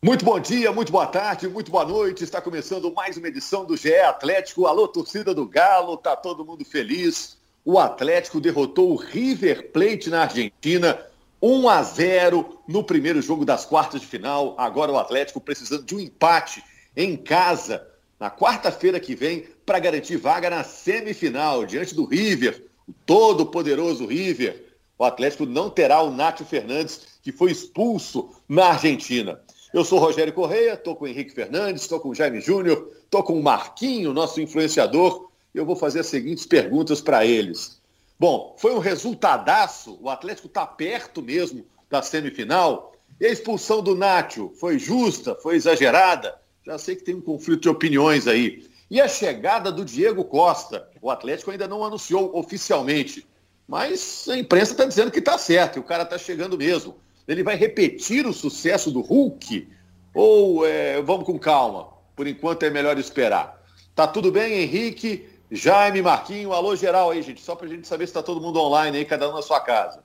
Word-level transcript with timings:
Muito 0.00 0.24
bom 0.24 0.38
dia, 0.38 0.70
muito 0.70 0.92
boa 0.92 1.08
tarde, 1.08 1.48
muito 1.48 1.72
boa 1.72 1.84
noite. 1.84 2.22
Está 2.22 2.40
começando 2.40 2.94
mais 2.94 3.16
uma 3.16 3.26
edição 3.26 3.64
do 3.64 3.76
GE 3.76 3.96
Atlético. 3.96 4.66
Alô, 4.66 4.86
torcida 4.86 5.34
do 5.34 5.44
Galo, 5.44 5.96
tá 5.96 6.14
todo 6.14 6.44
mundo 6.44 6.64
feliz. 6.64 7.36
O 7.64 7.80
Atlético 7.80 8.40
derrotou 8.40 8.92
o 8.92 8.96
River 8.96 9.72
Plate 9.72 10.08
na 10.08 10.22
Argentina, 10.22 11.04
1 11.42 11.68
a 11.68 11.82
0 11.82 12.60
no 12.68 12.84
primeiro 12.84 13.20
jogo 13.20 13.44
das 13.44 13.66
quartas 13.66 14.00
de 14.00 14.06
final. 14.06 14.54
Agora 14.56 14.92
o 14.92 14.98
Atlético 14.98 15.40
precisando 15.40 15.82
de 15.82 15.96
um 15.96 16.00
empate 16.00 16.62
em 16.96 17.16
casa 17.16 17.84
na 18.20 18.30
quarta-feira 18.30 19.00
que 19.00 19.16
vem 19.16 19.48
para 19.66 19.80
garantir 19.80 20.16
vaga 20.16 20.48
na 20.48 20.62
semifinal 20.62 21.66
diante 21.66 21.92
do 21.92 22.04
River, 22.04 22.64
o 22.86 22.92
todo 23.04 23.46
poderoso 23.46 24.06
River. 24.06 24.64
O 24.96 25.02
Atlético 25.04 25.44
não 25.44 25.68
terá 25.68 26.00
o 26.02 26.12
Nátio 26.12 26.46
Fernandes, 26.46 27.18
que 27.20 27.32
foi 27.32 27.50
expulso 27.50 28.30
na 28.48 28.66
Argentina. 28.66 29.40
Eu 29.72 29.84
sou 29.84 29.98
Rogério 29.98 30.32
Correia, 30.32 30.72
estou 30.72 30.96
com 30.96 31.04
o 31.04 31.08
Henrique 31.08 31.30
Fernandes, 31.30 31.82
estou 31.82 32.00
com 32.00 32.08
o 32.08 32.14
Jaime 32.14 32.40
Júnior, 32.40 32.90
estou 33.04 33.22
com 33.22 33.38
o 33.38 33.42
Marquinho, 33.42 34.14
nosso 34.14 34.40
influenciador, 34.40 35.28
e 35.54 35.58
eu 35.58 35.66
vou 35.66 35.76
fazer 35.76 36.00
as 36.00 36.06
seguintes 36.06 36.46
perguntas 36.46 37.02
para 37.02 37.26
eles. 37.26 37.78
Bom, 38.18 38.56
foi 38.58 38.74
um 38.74 38.78
resultadaço, 38.78 39.98
o 40.00 40.08
Atlético 40.08 40.48
está 40.48 40.66
perto 40.66 41.20
mesmo 41.20 41.66
da 41.90 42.00
semifinal, 42.00 42.94
e 43.20 43.26
a 43.26 43.30
expulsão 43.30 43.82
do 43.82 43.94
Nátio 43.94 44.54
foi 44.58 44.78
justa, 44.78 45.34
foi 45.34 45.56
exagerada? 45.56 46.34
Já 46.64 46.78
sei 46.78 46.96
que 46.96 47.04
tem 47.04 47.14
um 47.14 47.20
conflito 47.20 47.62
de 47.62 47.68
opiniões 47.68 48.26
aí. 48.26 48.66
E 48.90 49.02
a 49.02 49.08
chegada 49.08 49.70
do 49.70 49.84
Diego 49.84 50.24
Costa, 50.24 50.88
o 51.02 51.10
Atlético 51.10 51.50
ainda 51.50 51.68
não 51.68 51.84
anunciou 51.84 52.34
oficialmente, 52.34 53.26
mas 53.66 54.26
a 54.30 54.38
imprensa 54.38 54.72
está 54.72 54.86
dizendo 54.86 55.10
que 55.10 55.18
está 55.18 55.36
certo, 55.36 55.76
e 55.76 55.80
o 55.80 55.84
cara 55.84 56.04
está 56.04 56.16
chegando 56.16 56.56
mesmo. 56.56 56.96
Ele 57.28 57.42
vai 57.42 57.54
repetir 57.54 58.26
o 58.26 58.32
sucesso 58.32 58.90
do 58.90 59.02
Hulk? 59.02 59.68
Ou 60.14 60.66
é, 60.66 61.02
vamos 61.02 61.26
com 61.26 61.38
calma? 61.38 61.90
Por 62.16 62.26
enquanto 62.26 62.62
é 62.62 62.70
melhor 62.70 62.98
esperar. 62.98 63.62
Tá 63.94 64.06
tudo 64.06 64.32
bem, 64.32 64.62
Henrique, 64.62 65.28
Jaime, 65.50 66.00
Marquinho? 66.00 66.52
Alô, 66.52 66.74
geral 66.74 67.10
aí, 67.10 67.20
gente. 67.20 67.42
Só 67.42 67.54
pra 67.54 67.68
gente 67.68 67.86
saber 67.86 68.06
se 68.06 68.14
tá 68.14 68.22
todo 68.22 68.40
mundo 68.40 68.58
online 68.58 68.96
aí, 68.96 69.04
cada 69.04 69.28
um 69.28 69.34
na 69.34 69.42
sua 69.42 69.60
casa. 69.60 70.02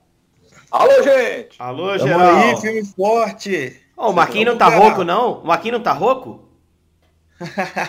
Alô, 0.70 1.02
gente! 1.02 1.56
Alô, 1.58 1.96
Tamo 1.96 2.08
geral! 2.08 2.36
aí, 2.36 2.56
filme 2.60 2.84
forte! 2.84 3.80
Oh, 3.96 4.10
o 4.10 4.12
Marquinho 4.12 4.46
não 4.46 4.58
tá 4.58 4.68
rouco, 4.68 5.04
não? 5.04 5.40
O 5.40 5.46
Marquinho 5.46 5.74
não 5.74 5.82
tá 5.82 5.92
rouco? 5.92 6.48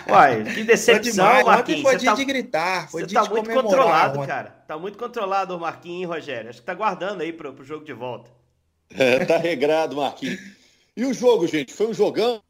Uai, 0.08 0.44
que 0.44 0.64
decepção, 0.64 1.44
Marquinhos. 1.44 1.82
Foi 1.82 1.96
dia 1.96 2.10
tá, 2.10 2.16
de 2.16 2.24
gritar, 2.24 2.90
foi 2.90 3.02
Você 3.02 3.14
tá 3.14 3.24
muito 3.24 3.50
controlado, 3.50 4.18
ontem. 4.18 4.26
cara. 4.28 4.64
Tá 4.66 4.78
muito 4.78 4.96
controlado 4.98 5.56
o 5.56 5.60
Marquinhos, 5.60 6.10
Rogério. 6.10 6.50
Acho 6.50 6.60
que 6.60 6.66
tá 6.66 6.74
guardando 6.74 7.20
aí 7.22 7.32
pro, 7.32 7.52
pro 7.52 7.64
jogo 7.64 7.84
de 7.84 7.92
volta. 7.92 8.30
É, 8.90 9.24
tá 9.24 9.36
regrado, 9.36 9.96
Marquinhos. 9.96 10.40
E 10.96 11.04
o 11.04 11.12
jogo, 11.12 11.46
gente, 11.46 11.72
foi 11.72 11.86
um 11.88 11.94
jogão. 11.94 12.42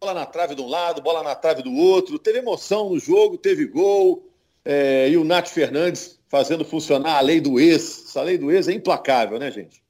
Bola 0.00 0.14
na 0.14 0.26
trave 0.26 0.54
de 0.54 0.60
um 0.60 0.68
lado, 0.68 1.00
bola 1.00 1.22
na 1.22 1.34
trave 1.34 1.62
do 1.62 1.72
outro. 1.72 2.18
Teve 2.18 2.38
emoção 2.38 2.90
no 2.90 2.98
jogo, 2.98 3.38
teve 3.38 3.66
gol. 3.66 4.28
É, 4.64 5.08
e 5.08 5.16
o 5.16 5.24
Nath 5.24 5.48
Fernandes 5.48 6.18
fazendo 6.28 6.64
funcionar 6.64 7.16
a 7.16 7.20
lei 7.20 7.40
do 7.40 7.60
ex. 7.60 8.06
Essa 8.08 8.22
lei 8.22 8.36
do 8.36 8.50
ex 8.50 8.66
é 8.68 8.72
implacável, 8.72 9.38
né, 9.38 9.50
gente? 9.50 9.82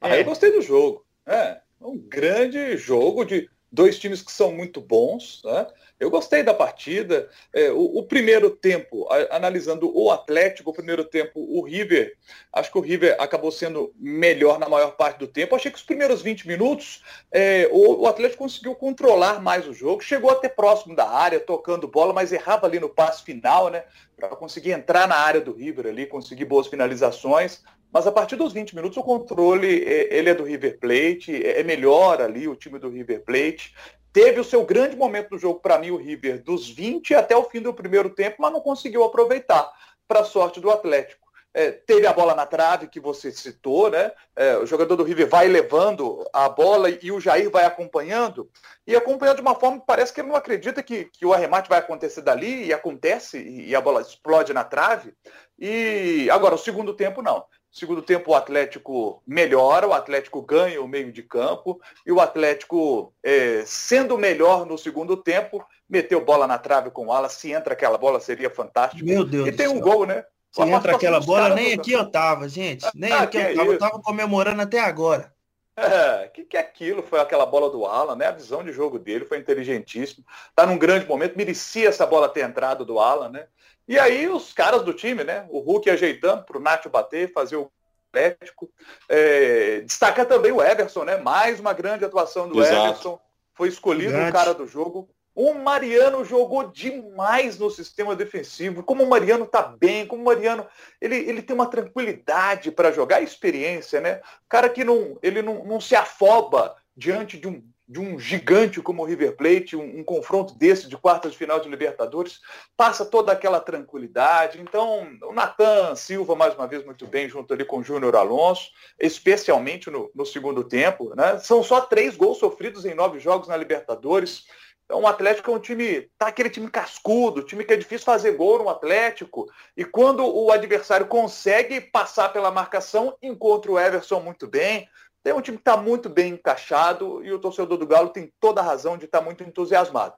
É. 0.00 0.10
Ah, 0.10 0.18
eu 0.18 0.24
gostei 0.24 0.50
do 0.50 0.60
jogo. 0.60 1.04
É, 1.24 1.60
um 1.80 1.98
grande 1.98 2.76
jogo 2.76 3.24
de 3.24 3.48
dois 3.70 3.98
times 3.98 4.22
que 4.22 4.32
são 4.32 4.52
muito 4.52 4.80
bons. 4.80 5.42
Né? 5.44 5.66
Eu 5.98 6.10
gostei 6.10 6.42
da 6.42 6.54
partida. 6.54 7.28
É, 7.52 7.70
o, 7.70 7.98
o, 7.98 8.02
primeiro 8.02 8.50
tempo, 8.50 9.08
a, 9.10 9.36
analisando 9.36 9.90
o 9.94 10.10
Atlético, 10.10 10.70
o 10.70 10.74
primeiro 10.74 11.04
tempo, 11.04 11.40
o 11.40 11.62
River, 11.62 12.16
acho 12.52 12.70
que 12.70 12.78
o 12.78 12.82
River 12.82 13.16
acabou 13.18 13.50
sendo 13.50 13.92
melhor 13.96 14.58
na 14.58 14.68
maior 14.68 14.92
parte 14.92 15.18
do 15.18 15.26
tempo. 15.26 15.54
Achei 15.54 15.70
que 15.70 15.78
os 15.78 15.84
primeiros 15.84 16.22
20 16.22 16.46
minutos 16.46 17.02
é, 17.32 17.68
o, 17.72 18.02
o, 18.02 18.06
Atlético 18.06 18.44
conseguiu 18.44 18.74
controlar 18.74 19.40
mais 19.40 19.66
o 19.66 19.72
jogo, 19.72 20.02
chegou 20.02 20.30
até 20.30 20.48
próximo 20.48 20.94
da 20.94 21.08
área, 21.08 21.40
tocando 21.40 21.88
bola, 21.88 22.12
mas 22.12 22.32
errava 22.32 22.66
ali 22.66 22.78
no 22.78 22.88
passe 22.88 23.22
final, 23.22 23.70
né? 23.70 23.84
Para 24.16 24.28
conseguir 24.30 24.72
entrar 24.72 25.06
na 25.06 25.16
área 25.16 25.40
do 25.40 25.52
River 25.52 25.86
ali, 25.86 26.06
conseguir 26.06 26.46
boas 26.46 26.66
finalizações. 26.66 27.62
Mas 27.92 28.06
a 28.06 28.12
partir 28.12 28.36
dos 28.36 28.52
20 28.52 28.74
minutos 28.74 28.96
o 28.96 29.02
controle 29.02 29.84
é, 29.84 30.16
ele 30.16 30.30
é 30.30 30.34
do 30.34 30.44
River 30.44 30.78
Plate, 30.78 31.34
é, 31.34 31.60
é 31.60 31.62
melhor 31.62 32.20
ali 32.20 32.48
o 32.48 32.56
time 32.56 32.78
do 32.78 32.88
River 32.88 33.24
Plate. 33.24 33.74
Teve 34.12 34.40
o 34.40 34.44
seu 34.44 34.64
grande 34.64 34.96
momento 34.96 35.30
do 35.30 35.38
jogo 35.38 35.60
para 35.60 35.78
mim 35.78 35.90
o 35.90 35.96
River 35.96 36.42
dos 36.42 36.68
20 36.70 37.14
até 37.14 37.36
o 37.36 37.44
fim 37.44 37.60
do 37.60 37.74
primeiro 37.74 38.10
tempo, 38.10 38.36
mas 38.40 38.52
não 38.52 38.60
conseguiu 38.60 39.04
aproveitar 39.04 39.70
para 40.08 40.20
a 40.20 40.24
sorte 40.24 40.60
do 40.60 40.70
Atlético. 40.70 41.26
É, 41.52 41.70
teve 41.70 42.06
a 42.06 42.12
bola 42.12 42.34
na 42.34 42.44
trave 42.44 42.86
que 42.86 43.00
você 43.00 43.32
citou, 43.32 43.90
né? 43.90 44.12
É, 44.36 44.58
o 44.58 44.66
jogador 44.66 44.94
do 44.94 45.02
River 45.02 45.26
vai 45.26 45.48
levando 45.48 46.22
a 46.30 46.50
bola 46.50 46.90
e 46.90 47.10
o 47.10 47.18
Jair 47.18 47.50
vai 47.50 47.64
acompanhando 47.64 48.50
e 48.86 48.94
acompanhando 48.94 49.36
de 49.36 49.40
uma 49.42 49.54
forma 49.54 49.80
que 49.80 49.86
parece 49.86 50.12
que 50.12 50.20
ele 50.20 50.28
não 50.28 50.36
acredita 50.36 50.82
que, 50.82 51.06
que 51.06 51.24
o 51.24 51.32
arremate 51.32 51.70
vai 51.70 51.78
acontecer 51.78 52.20
dali 52.20 52.66
e 52.66 52.74
acontece 52.74 53.38
e, 53.38 53.70
e 53.70 53.74
a 53.74 53.80
bola 53.80 54.02
explode 54.02 54.52
na 54.52 54.64
trave. 54.64 55.14
E 55.58 56.28
agora 56.30 56.54
o 56.54 56.58
segundo 56.58 56.92
tempo 56.92 57.22
não. 57.22 57.42
Segundo 57.76 58.00
tempo, 58.00 58.30
o 58.30 58.34
Atlético 58.34 59.22
melhora, 59.26 59.86
o 59.86 59.92
Atlético 59.92 60.40
ganha 60.40 60.80
o 60.80 60.88
meio 60.88 61.12
de 61.12 61.22
campo 61.22 61.78
e 62.06 62.10
o 62.10 62.22
Atlético, 62.22 63.12
é, 63.22 63.64
sendo 63.66 64.16
melhor 64.16 64.64
no 64.64 64.78
segundo 64.78 65.14
tempo, 65.14 65.62
meteu 65.86 66.24
bola 66.24 66.46
na 66.46 66.56
trave 66.56 66.90
com 66.90 67.08
o 67.08 67.12
ala. 67.12 67.28
Se 67.28 67.52
entra 67.52 67.74
aquela 67.74 67.98
bola, 67.98 68.18
seria 68.18 68.48
fantástico. 68.48 69.04
Meu 69.04 69.26
Deus. 69.26 69.46
E 69.46 69.52
tem 69.52 69.68
um 69.68 69.72
céu. 69.72 69.82
gol, 69.82 70.06
né? 70.06 70.24
Se 70.50 70.62
entra 70.62 70.96
aquela 70.96 71.20
bola, 71.20 71.54
nem 71.54 71.74
aqui 71.74 71.92
eu 71.92 72.10
tava, 72.10 72.48
gente. 72.48 72.86
Nem 72.94 73.12
ah, 73.12 73.24
aqui 73.24 73.36
eu 73.36 73.54
tava. 73.54 73.70
É 73.70 73.74
eu 73.74 73.78
tava 73.78 74.00
comemorando 74.00 74.62
até 74.62 74.80
agora. 74.80 75.30
É, 75.76 76.28
que 76.28 76.44
que 76.44 76.56
é 76.56 76.60
aquilo? 76.60 77.02
Foi 77.02 77.20
aquela 77.20 77.44
bola 77.44 77.68
do 77.68 77.84
Alan, 77.84 78.16
né? 78.16 78.28
A 78.28 78.32
visão 78.32 78.64
de 78.64 78.72
jogo 78.72 78.98
dele 78.98 79.26
foi 79.26 79.36
inteligentíssimo. 79.36 80.24
Tá 80.54 80.64
num 80.64 80.78
grande 80.78 81.06
momento, 81.06 81.36
merecia 81.36 81.90
essa 81.90 82.06
bola 82.06 82.30
ter 82.30 82.40
entrado 82.40 82.86
do 82.86 82.98
Alan, 82.98 83.28
né? 83.28 83.46
E 83.88 83.98
aí 83.98 84.28
os 84.28 84.52
caras 84.52 84.82
do 84.82 84.92
time, 84.92 85.22
né? 85.22 85.46
O 85.48 85.60
Hulk 85.60 85.88
ajeitando 85.88 86.44
para 86.44 86.58
o 86.58 86.60
Nacho 86.60 86.90
bater, 86.90 87.32
fazer 87.32 87.56
o 87.56 87.70
Atlético. 88.10 88.70
É, 89.08 89.80
destacar 89.80 90.26
também 90.26 90.52
o 90.52 90.62
Everson, 90.62 91.04
né? 91.04 91.16
Mais 91.18 91.60
uma 91.60 91.72
grande 91.72 92.04
atuação 92.04 92.48
do 92.48 92.60
Exato. 92.60 92.88
Everson. 92.88 93.20
Foi 93.54 93.68
escolhido 93.68 94.12
grande. 94.12 94.30
o 94.30 94.32
cara 94.32 94.54
do 94.54 94.66
jogo. 94.66 95.08
O 95.34 95.52
Mariano 95.52 96.24
jogou 96.24 96.70
demais 96.70 97.58
no 97.58 97.70
sistema 97.70 98.16
defensivo. 98.16 98.82
Como 98.82 99.04
o 99.04 99.08
Mariano 99.08 99.46
tá 99.46 99.62
bem, 99.62 100.06
como 100.06 100.22
o 100.22 100.24
Mariano 100.24 100.66
ele, 100.98 101.16
ele 101.16 101.42
tem 101.42 101.54
uma 101.54 101.68
tranquilidade 101.68 102.70
para 102.70 102.90
jogar, 102.90 103.20
experiência, 103.20 104.00
né? 104.00 104.22
Cara 104.48 104.68
que 104.68 104.82
não, 104.82 105.18
ele 105.22 105.42
não, 105.42 105.62
não 105.64 105.78
se 105.78 105.94
afoba 105.94 106.74
diante 106.96 107.38
de 107.38 107.46
um 107.46 107.62
de 107.88 108.00
um 108.00 108.18
gigante 108.18 108.80
como 108.80 109.02
o 109.02 109.04
River 109.04 109.36
Plate, 109.36 109.76
um, 109.76 110.00
um, 110.00 110.04
confronto 110.04 110.54
desse 110.54 110.88
de 110.88 110.96
quartas 110.96 111.32
de 111.32 111.38
final 111.38 111.60
de 111.60 111.68
Libertadores, 111.68 112.40
passa 112.76 113.04
toda 113.04 113.30
aquela 113.30 113.60
tranquilidade. 113.60 114.60
Então, 114.60 115.06
o 115.22 115.32
Natan 115.32 115.94
Silva, 115.94 116.34
mais 116.34 116.54
uma 116.54 116.66
vez, 116.66 116.84
muito 116.84 117.06
bem, 117.06 117.28
junto 117.28 117.54
ali 117.54 117.64
com 117.64 117.78
o 117.78 117.84
Júnior 117.84 118.16
Alonso, 118.16 118.70
especialmente 118.98 119.88
no, 119.88 120.10
no, 120.14 120.26
segundo 120.26 120.64
tempo. 120.64 121.14
Né? 121.14 121.38
São 121.38 121.62
só 121.62 121.80
três 121.80 122.16
gols 122.16 122.38
sofridos 122.38 122.84
em 122.84 122.94
nove 122.94 123.20
jogos 123.20 123.46
na 123.46 123.56
Libertadores. 123.56 124.46
Então, 124.84 125.00
o 125.02 125.06
Atlético 125.06 125.50
é 125.50 125.54
um 125.54 125.58
time, 125.58 126.08
tá 126.16 126.28
aquele 126.28 126.48
time 126.48 126.70
cascudo, 126.70 127.42
time 127.42 127.64
que 127.64 127.72
é 127.72 127.76
difícil 127.76 128.04
fazer 128.04 128.32
gol 128.32 128.58
no 128.58 128.68
Atlético. 128.68 129.46
E 129.76 129.84
quando 129.84 130.24
o 130.24 130.50
adversário 130.50 131.06
consegue 131.06 131.80
passar 131.80 132.32
pela 132.32 132.52
marcação, 132.52 133.16
encontra 133.22 133.70
o 133.70 133.78
Everson 133.78 134.20
muito 134.20 134.46
bem. 134.46 134.88
Tem 135.26 135.34
um 135.34 135.40
time 135.40 135.56
que 135.56 135.62
está 135.62 135.76
muito 135.76 136.08
bem 136.08 136.34
encaixado 136.34 137.20
e 137.24 137.32
o 137.32 137.38
torcedor 137.40 137.76
do 137.76 137.84
Galo 137.84 138.10
tem 138.10 138.32
toda 138.38 138.60
a 138.60 138.64
razão 138.64 138.96
de 138.96 139.06
estar 139.06 139.18
tá 139.18 139.24
muito 139.24 139.42
entusiasmado. 139.42 140.14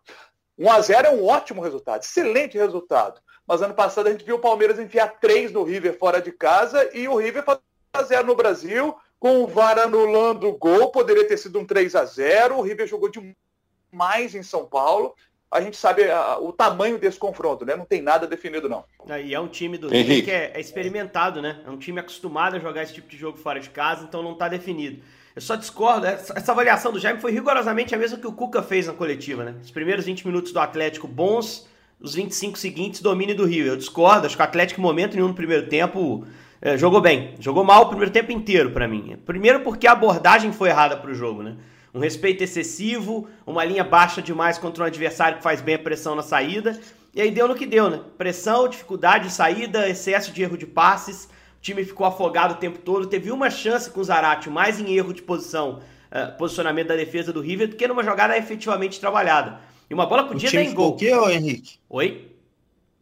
1 0.58 0.70
a 0.70 0.80
0 0.82 1.06
é 1.06 1.10
um 1.12 1.24
ótimo 1.24 1.62
resultado, 1.62 2.02
excelente 2.02 2.58
resultado. 2.58 3.18
Mas 3.46 3.62
ano 3.62 3.72
passado 3.72 4.08
a 4.08 4.10
gente 4.10 4.22
viu 4.22 4.36
o 4.36 4.38
Palmeiras 4.38 4.78
enfiar 4.78 5.18
três 5.18 5.50
no 5.50 5.62
River 5.62 5.98
fora 5.98 6.20
de 6.20 6.30
casa 6.30 6.90
e 6.92 7.08
o 7.08 7.16
River 7.16 7.42
fazer 7.42 8.16
0 8.16 8.26
no 8.26 8.36
Brasil, 8.36 8.94
com 9.18 9.42
o 9.42 9.46
VAR 9.46 9.78
anulando 9.78 10.46
o 10.46 10.58
gol, 10.58 10.90
poderia 10.90 11.26
ter 11.26 11.38
sido 11.38 11.58
um 11.58 11.64
3 11.64 11.96
a 11.96 12.04
0 12.04 12.58
O 12.58 12.60
River 12.60 12.86
jogou 12.86 13.10
demais 13.10 14.34
em 14.34 14.42
São 14.42 14.66
Paulo 14.66 15.14
a 15.50 15.60
gente 15.60 15.76
sabe 15.76 16.10
a, 16.10 16.38
o 16.38 16.52
tamanho 16.52 16.98
desse 16.98 17.18
confronto, 17.18 17.64
né? 17.64 17.74
Não 17.74 17.84
tem 17.84 18.02
nada 18.02 18.26
definido, 18.26 18.68
não. 18.68 18.84
E 19.24 19.34
é 19.34 19.40
um 19.40 19.48
time 19.48 19.78
do 19.78 19.92
Henrique 19.92 20.22
que 20.22 20.30
é, 20.30 20.52
é, 20.54 20.60
experimentado, 20.60 21.40
né? 21.40 21.60
É 21.66 21.70
um 21.70 21.78
time 21.78 21.98
acostumado 22.00 22.56
a 22.56 22.58
jogar 22.58 22.82
esse 22.82 22.92
tipo 22.92 23.08
de 23.08 23.16
jogo 23.16 23.38
fora 23.38 23.58
de 23.58 23.70
casa, 23.70 24.04
então 24.04 24.22
não 24.22 24.32
está 24.32 24.48
definido. 24.48 25.00
Eu 25.34 25.40
só 25.40 25.56
discordo, 25.56 26.04
essa, 26.04 26.36
essa, 26.36 26.52
avaliação 26.52 26.92
do 26.92 26.98
Jaime 26.98 27.20
foi 27.20 27.32
rigorosamente 27.32 27.94
a 27.94 27.98
mesma 27.98 28.18
que 28.18 28.26
o 28.26 28.32
Cuca 28.32 28.62
fez 28.62 28.86
na 28.86 28.92
coletiva, 28.92 29.44
né? 29.44 29.54
Os 29.62 29.70
primeiros 29.70 30.04
20 30.04 30.26
minutos 30.26 30.52
do 30.52 30.60
Atlético 30.60 31.08
bons, 31.08 31.66
os 32.00 32.14
25 32.14 32.58
seguintes 32.58 33.00
domínio 33.00 33.36
do 33.36 33.46
Rio. 33.46 33.66
Eu 33.66 33.76
discordo, 33.76 34.26
acho 34.26 34.36
que 34.36 34.42
o 34.42 34.44
Atlético 34.44 34.80
em 34.80 34.82
momento 34.82 35.14
nenhum 35.14 35.28
no 35.28 35.34
primeiro 35.34 35.68
tempo 35.68 36.26
é, 36.60 36.76
jogou 36.76 37.00
bem. 37.00 37.34
Jogou 37.40 37.64
mal 37.64 37.84
o 37.84 37.88
primeiro 37.88 38.12
tempo 38.12 38.32
inteiro 38.32 38.70
para 38.70 38.86
mim. 38.86 39.16
Primeiro 39.24 39.60
porque 39.60 39.86
a 39.86 39.92
abordagem 39.92 40.52
foi 40.52 40.68
errada 40.68 40.96
para 40.96 41.10
o 41.10 41.14
jogo, 41.14 41.42
né? 41.42 41.56
Um 41.94 42.00
respeito 42.00 42.42
excessivo, 42.44 43.28
uma 43.46 43.64
linha 43.64 43.84
baixa 43.84 44.20
demais 44.20 44.58
contra 44.58 44.84
um 44.84 44.86
adversário 44.86 45.38
que 45.38 45.42
faz 45.42 45.60
bem 45.60 45.74
a 45.74 45.78
pressão 45.78 46.14
na 46.14 46.22
saída. 46.22 46.78
E 47.14 47.20
aí 47.20 47.30
deu 47.30 47.48
no 47.48 47.54
que 47.54 47.66
deu, 47.66 47.88
né? 47.90 48.00
Pressão, 48.16 48.68
dificuldade 48.68 49.28
de 49.28 49.32
saída, 49.32 49.88
excesso 49.88 50.32
de 50.32 50.42
erro 50.42 50.56
de 50.56 50.66
passes. 50.66 51.24
O 51.24 51.60
time 51.60 51.84
ficou 51.84 52.06
afogado 52.06 52.54
o 52.54 52.56
tempo 52.58 52.78
todo. 52.78 53.06
Teve 53.06 53.30
uma 53.30 53.50
chance 53.50 53.90
com 53.90 54.00
o 54.00 54.04
Zarate, 54.04 54.48
mais 54.48 54.78
em 54.78 54.94
erro 54.94 55.12
de 55.12 55.22
posição 55.22 55.80
uh, 56.10 56.36
posicionamento 56.36 56.88
da 56.88 56.96
defesa 56.96 57.32
do 57.32 57.40
River 57.40 57.68
do 57.68 57.76
que 57.76 57.86
numa 57.88 58.02
jogada 58.02 58.36
efetivamente 58.36 59.00
trabalhada. 59.00 59.60
E 59.88 59.94
uma 59.94 60.06
bola 60.06 60.24
podia 60.24 60.50
dar 60.50 60.62
em 60.62 60.74
gol. 60.74 60.90
O 60.90 60.96
que, 60.96 61.12
ô 61.12 61.28
Henrique? 61.28 61.78
Oi? 61.88 62.30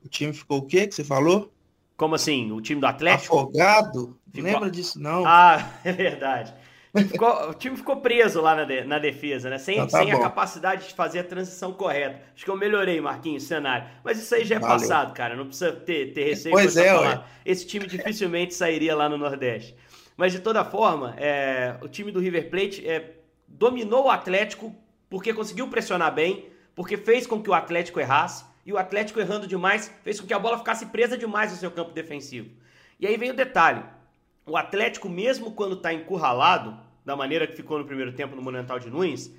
O 0.05 0.09
time 0.09 0.33
ficou 0.33 0.59
o 0.59 0.63
quê 0.63 0.87
que 0.87 0.95
você 0.95 1.05
falou? 1.05 1.53
Como 1.97 2.15
assim? 2.15 2.53
O 2.53 2.61
time 2.61 2.81
do 2.81 2.87
Atlético? 2.87 3.37
Afogado? 3.37 4.17
Ficou... 4.33 4.51
Lembra 4.53 4.71
disso, 4.71 5.01
não? 5.01 5.25
Ah, 5.27 5.73
é 5.85 5.93
verdade. 5.93 6.55
O 6.97 6.99
time 6.99 7.09
ficou, 7.09 7.51
o 7.51 7.55
time 7.55 7.77
ficou 7.77 7.97
preso 7.97 8.41
lá 8.41 8.55
na, 8.55 8.65
de, 8.65 8.85
na 8.85 8.99
defesa, 8.99 9.51
né? 9.51 9.59
Sem, 9.59 9.79
ah, 9.79 9.87
tá 9.87 9.99
sem 9.99 10.11
a 10.13 10.19
capacidade 10.19 10.89
de 10.89 10.95
fazer 10.95 11.19
a 11.19 11.25
transição 11.25 11.73
correta. 11.73 12.23
Acho 12.35 12.45
que 12.45 12.51
eu 12.51 12.57
melhorei, 12.57 13.01
Marquinhos, 13.01 13.45
o 13.45 13.47
cenário. 13.47 13.87
Mas 14.03 14.19
isso 14.19 14.35
aí 14.35 14.45
já 14.45 14.57
é 14.57 14.59
Valeu. 14.59 14.79
passado, 14.79 15.13
cara. 15.13 15.37
Não 15.37 15.47
precisa 15.47 15.73
ter, 15.73 16.13
ter 16.13 16.25
receio 16.25 16.53
pois 16.53 16.77
é, 16.77 16.95
falar. 16.95 17.31
Esse 17.45 17.67
time 17.67 17.87
dificilmente 17.87 18.55
sairia 18.55 18.97
lá 18.97 19.09
no 19.09 19.19
Nordeste. 19.19 19.77
Mas 20.17 20.33
de 20.33 20.41
toda 20.41 20.65
forma, 20.65 21.15
é, 21.19 21.77
o 21.83 21.89
time 21.89 22.11
do 22.11 22.19
River 22.19 22.49
Plate 22.49 22.89
é, 22.89 23.17
dominou 23.47 24.07
o 24.07 24.11
Atlético 24.11 24.75
porque 25.11 25.35
conseguiu 25.35 25.69
pressionar 25.69 26.13
bem, 26.15 26.49
porque 26.75 26.97
fez 26.97 27.27
com 27.27 27.43
que 27.43 27.51
o 27.51 27.55
Atlético 27.55 28.01
errasse, 28.01 28.45
e 28.65 28.73
o 28.73 28.79
Atlético 28.79 29.21
errando 29.21 29.47
demais 29.47 29.93
fez 30.03 30.21
com 30.21 30.27
que 30.27 30.35
a 30.35 30.39
bola 30.39 30.59
ficasse 30.59 30.87
presa 30.87 31.17
demais 31.17 31.53
no 31.53 31.59
seu 31.59 31.71
campo 31.71 31.93
defensivo. 31.93 32.51
E 32.99 33.07
aí 33.07 33.17
vem 33.17 33.31
o 33.31 33.35
detalhe: 33.35 33.85
o 34.45 34.57
Atlético, 34.57 35.09
mesmo 35.09 35.53
quando 35.53 35.77
está 35.77 35.93
encurralado, 35.93 36.77
da 37.07 37.15
maneira 37.15 37.47
que 37.47 37.55
ficou 37.55 37.79
no 37.79 37.85
primeiro 37.85 38.13
tempo 38.13 38.35
no 38.35 38.43
Monumental 38.43 38.81
de 38.81 38.91
Nunes, 38.91 39.33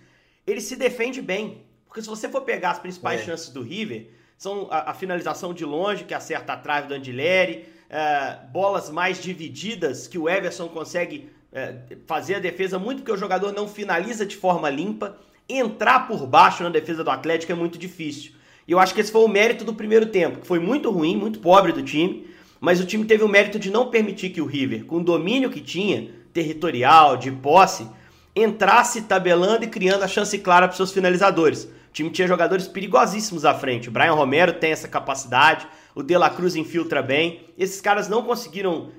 ele 0.47 0.61
se 0.61 0.77
defende 0.77 1.21
bem. 1.21 1.65
Porque 1.85 2.01
se 2.01 2.07
você 2.07 2.29
for 2.29 2.41
pegar 2.41 2.71
as 2.71 2.79
principais 2.79 3.21
é. 3.21 3.25
chances 3.25 3.49
do 3.49 3.61
River, 3.61 4.09
são 4.37 4.69
a, 4.71 4.91
a, 4.91 4.93
finalização 4.93 5.53
de 5.53 5.65
longe, 5.65 6.05
que 6.05 6.13
acerta 6.13 6.53
a 6.53 6.57
trave 6.57 6.87
do 6.87 6.93
Andileri, 6.93 7.65
é, 7.89 8.37
bolas 8.51 8.89
mais 8.89 9.21
divididas, 9.21 10.07
que 10.07 10.17
o 10.17 10.29
Everson 10.29 10.69
consegue 10.69 11.29
é, 11.51 11.75
fazer 12.05 12.35
a 12.35 12.39
defesa 12.39 12.79
muito 12.79 12.99
porque 12.99 13.11
o 13.11 13.17
jogador 13.17 13.51
não 13.51 13.67
finaliza 13.67 14.25
de 14.25 14.37
forma 14.37 14.69
limpa. 14.69 15.17
Entrar 15.49 16.07
por 16.07 16.25
baixo 16.25 16.63
na 16.63 16.69
defesa 16.69 17.03
do 17.03 17.09
Atlético 17.09 17.51
é 17.51 17.55
muito 17.55 17.77
difícil. 17.77 18.31
E 18.65 18.71
eu 18.71 18.79
acho 18.79 18.93
que 18.93 19.01
esse 19.01 19.11
foi 19.11 19.23
o 19.23 19.27
mérito 19.27 19.65
do 19.65 19.73
primeiro 19.73 20.05
tempo, 20.05 20.39
que 20.39 20.47
foi 20.47 20.59
muito 20.59 20.89
ruim, 20.89 21.17
muito 21.17 21.39
pobre 21.39 21.73
do 21.73 21.81
time, 21.81 22.27
mas 22.59 22.79
o 22.79 22.85
time 22.85 23.05
teve 23.05 23.23
o 23.23 23.27
mérito 23.27 23.59
de 23.59 23.69
não 23.69 23.89
permitir 23.89 24.29
que 24.29 24.41
o 24.41 24.45
River, 24.45 24.85
com 24.85 24.97
o 24.97 25.03
domínio 25.03 25.49
que 25.49 25.61
tinha, 25.61 26.09
territorial, 26.37 27.17
de 27.17 27.31
posse, 27.31 27.89
entrasse 28.35 29.01
tabelando 29.01 29.65
e 29.65 29.67
criando 29.67 30.03
a 30.03 30.07
chance 30.07 30.37
clara 30.37 30.67
para 30.67 30.77
seus 30.77 30.91
finalizadores. 30.91 31.63
O 31.63 31.91
time 31.91 32.11
tinha 32.11 32.27
jogadores 32.27 32.67
perigosíssimos 32.67 33.43
à 33.43 33.55
frente. 33.55 33.89
O 33.89 33.91
Brian 33.91 34.13
Romero 34.13 34.53
tem 34.53 34.71
essa 34.71 34.87
capacidade, 34.87 35.67
o 35.95 36.03
De 36.03 36.15
La 36.15 36.29
Cruz 36.29 36.55
infiltra 36.55 37.01
bem. 37.01 37.49
Esses 37.57 37.81
caras 37.81 38.07
não 38.07 38.21
conseguiram 38.21 38.81
uh, 38.81 38.91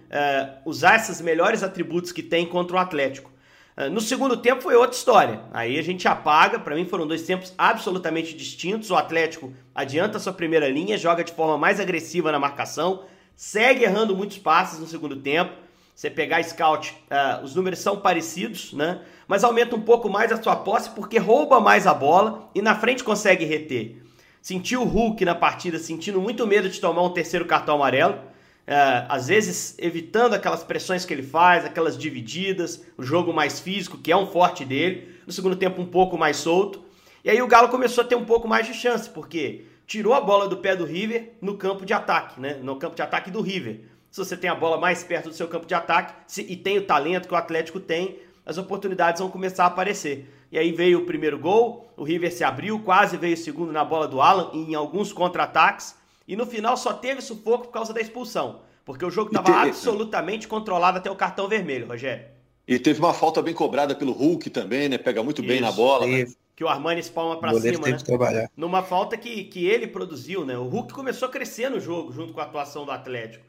usar 0.64 0.96
esses 0.96 1.20
melhores 1.20 1.62
atributos 1.62 2.10
que 2.10 2.24
tem 2.24 2.44
contra 2.44 2.74
o 2.76 2.80
Atlético. 2.80 3.30
Uh, 3.76 3.88
no 3.88 4.00
segundo 4.00 4.36
tempo 4.36 4.60
foi 4.60 4.74
outra 4.74 4.96
história. 4.96 5.42
Aí 5.52 5.78
a 5.78 5.82
gente 5.82 6.08
apaga. 6.08 6.58
Para 6.58 6.74
mim 6.74 6.86
foram 6.86 7.06
dois 7.06 7.22
tempos 7.22 7.54
absolutamente 7.56 8.34
distintos. 8.34 8.90
O 8.90 8.96
Atlético 8.96 9.52
adianta 9.72 10.18
sua 10.18 10.32
primeira 10.32 10.68
linha, 10.68 10.98
joga 10.98 11.22
de 11.22 11.30
forma 11.30 11.56
mais 11.56 11.78
agressiva 11.78 12.32
na 12.32 12.38
marcação, 12.40 13.04
segue 13.36 13.84
errando 13.84 14.16
muitos 14.16 14.38
passes 14.38 14.80
no 14.80 14.88
segundo 14.88 15.14
tempo 15.14 15.67
você 15.98 16.08
pegar 16.08 16.40
scout, 16.44 16.94
uh, 17.10 17.42
os 17.42 17.56
números 17.56 17.80
são 17.80 17.96
parecidos, 17.96 18.72
né? 18.72 19.00
Mas 19.26 19.42
aumenta 19.42 19.74
um 19.74 19.80
pouco 19.80 20.08
mais 20.08 20.30
a 20.30 20.40
sua 20.40 20.54
posse 20.54 20.90
porque 20.90 21.18
rouba 21.18 21.58
mais 21.58 21.88
a 21.88 21.92
bola 21.92 22.48
e 22.54 22.62
na 22.62 22.76
frente 22.76 23.02
consegue 23.02 23.44
reter. 23.44 23.96
Sentiu 24.40 24.82
o 24.82 24.84
Hulk 24.84 25.24
na 25.24 25.34
partida 25.34 25.76
sentindo 25.76 26.20
muito 26.20 26.46
medo 26.46 26.68
de 26.68 26.80
tomar 26.80 27.02
um 27.02 27.10
terceiro 27.10 27.46
cartão 27.46 27.74
amarelo. 27.74 28.14
Uh, 28.14 29.06
às 29.08 29.26
vezes 29.26 29.74
evitando 29.76 30.34
aquelas 30.34 30.62
pressões 30.62 31.04
que 31.04 31.12
ele 31.12 31.24
faz, 31.24 31.64
aquelas 31.64 31.98
divididas, 31.98 32.80
o 32.96 33.02
jogo 33.02 33.32
mais 33.32 33.58
físico, 33.58 33.98
que 33.98 34.12
é 34.12 34.16
um 34.16 34.28
forte 34.28 34.64
dele. 34.64 35.16
No 35.26 35.32
segundo 35.32 35.56
tempo, 35.56 35.82
um 35.82 35.86
pouco 35.86 36.16
mais 36.16 36.36
solto. 36.36 36.80
E 37.24 37.28
aí 37.28 37.42
o 37.42 37.48
Galo 37.48 37.70
começou 37.70 38.04
a 38.04 38.06
ter 38.06 38.14
um 38.14 38.24
pouco 38.24 38.46
mais 38.46 38.64
de 38.68 38.72
chance, 38.72 39.10
porque 39.10 39.64
tirou 39.84 40.14
a 40.14 40.20
bola 40.20 40.46
do 40.46 40.58
pé 40.58 40.76
do 40.76 40.84
River 40.84 41.32
no 41.42 41.56
campo 41.56 41.84
de 41.84 41.92
ataque, 41.92 42.40
né? 42.40 42.56
No 42.62 42.76
campo 42.76 42.94
de 42.94 43.02
ataque 43.02 43.32
do 43.32 43.40
River 43.40 43.97
se 44.10 44.18
você 44.18 44.36
tem 44.36 44.48
a 44.48 44.54
bola 44.54 44.78
mais 44.78 45.02
perto 45.04 45.28
do 45.28 45.34
seu 45.34 45.48
campo 45.48 45.66
de 45.66 45.74
ataque 45.74 46.14
se, 46.26 46.42
e 46.42 46.56
tem 46.56 46.78
o 46.78 46.86
talento 46.86 47.28
que 47.28 47.34
o 47.34 47.36
Atlético 47.36 47.78
tem, 47.80 48.18
as 48.44 48.58
oportunidades 48.58 49.20
vão 49.20 49.30
começar 49.30 49.64
a 49.64 49.66
aparecer. 49.66 50.28
E 50.50 50.58
aí 50.58 50.72
veio 50.72 51.00
o 51.00 51.04
primeiro 51.06 51.38
gol, 51.38 51.92
o 51.96 52.04
River 52.04 52.32
se 52.32 52.42
abriu, 52.42 52.80
quase 52.80 53.16
veio 53.16 53.34
o 53.34 53.38
segundo 53.38 53.72
na 53.72 53.84
bola 53.84 54.08
do 54.08 54.20
Alan, 54.22 54.50
em 54.54 54.74
alguns 54.74 55.12
contra-ataques, 55.12 55.94
e 56.26 56.34
no 56.34 56.46
final 56.46 56.76
só 56.76 56.92
teve 56.92 57.20
sufoco 57.20 57.66
por 57.66 57.72
causa 57.72 57.92
da 57.92 58.00
expulsão, 58.00 58.60
porque 58.84 59.04
o 59.04 59.10
jogo 59.10 59.28
estava 59.28 59.62
absolutamente 59.62 60.48
controlado 60.48 60.96
até 60.98 61.10
o 61.10 61.16
cartão 61.16 61.46
vermelho, 61.48 61.86
Rogério. 61.86 62.24
E 62.66 62.78
teve 62.78 62.98
uma 63.00 63.14
falta 63.14 63.40
bem 63.40 63.54
cobrada 63.54 63.94
pelo 63.94 64.12
Hulk 64.12 64.50
também, 64.50 64.90
né? 64.90 64.98
Pega 64.98 65.22
muito 65.22 65.40
Isso, 65.40 65.48
bem 65.48 65.60
na 65.60 65.72
bola. 65.72 66.06
Né? 66.06 66.26
Que 66.54 66.62
o 66.62 66.68
Armani 66.68 67.00
espalma 67.00 67.38
para 67.38 67.58
cima, 67.58 67.88
né? 67.88 67.96
Trabalhar. 67.96 68.50
Numa 68.54 68.82
falta 68.82 69.16
que, 69.16 69.44
que 69.44 69.66
ele 69.66 69.86
produziu, 69.86 70.44
né? 70.44 70.58
O 70.58 70.64
Hulk 70.64 70.92
começou 70.92 71.28
a 71.28 71.30
crescer 71.30 71.70
no 71.70 71.80
jogo, 71.80 72.12
junto 72.12 72.34
com 72.34 72.40
a 72.40 72.44
atuação 72.44 72.84
do 72.84 72.90
Atlético. 72.90 73.42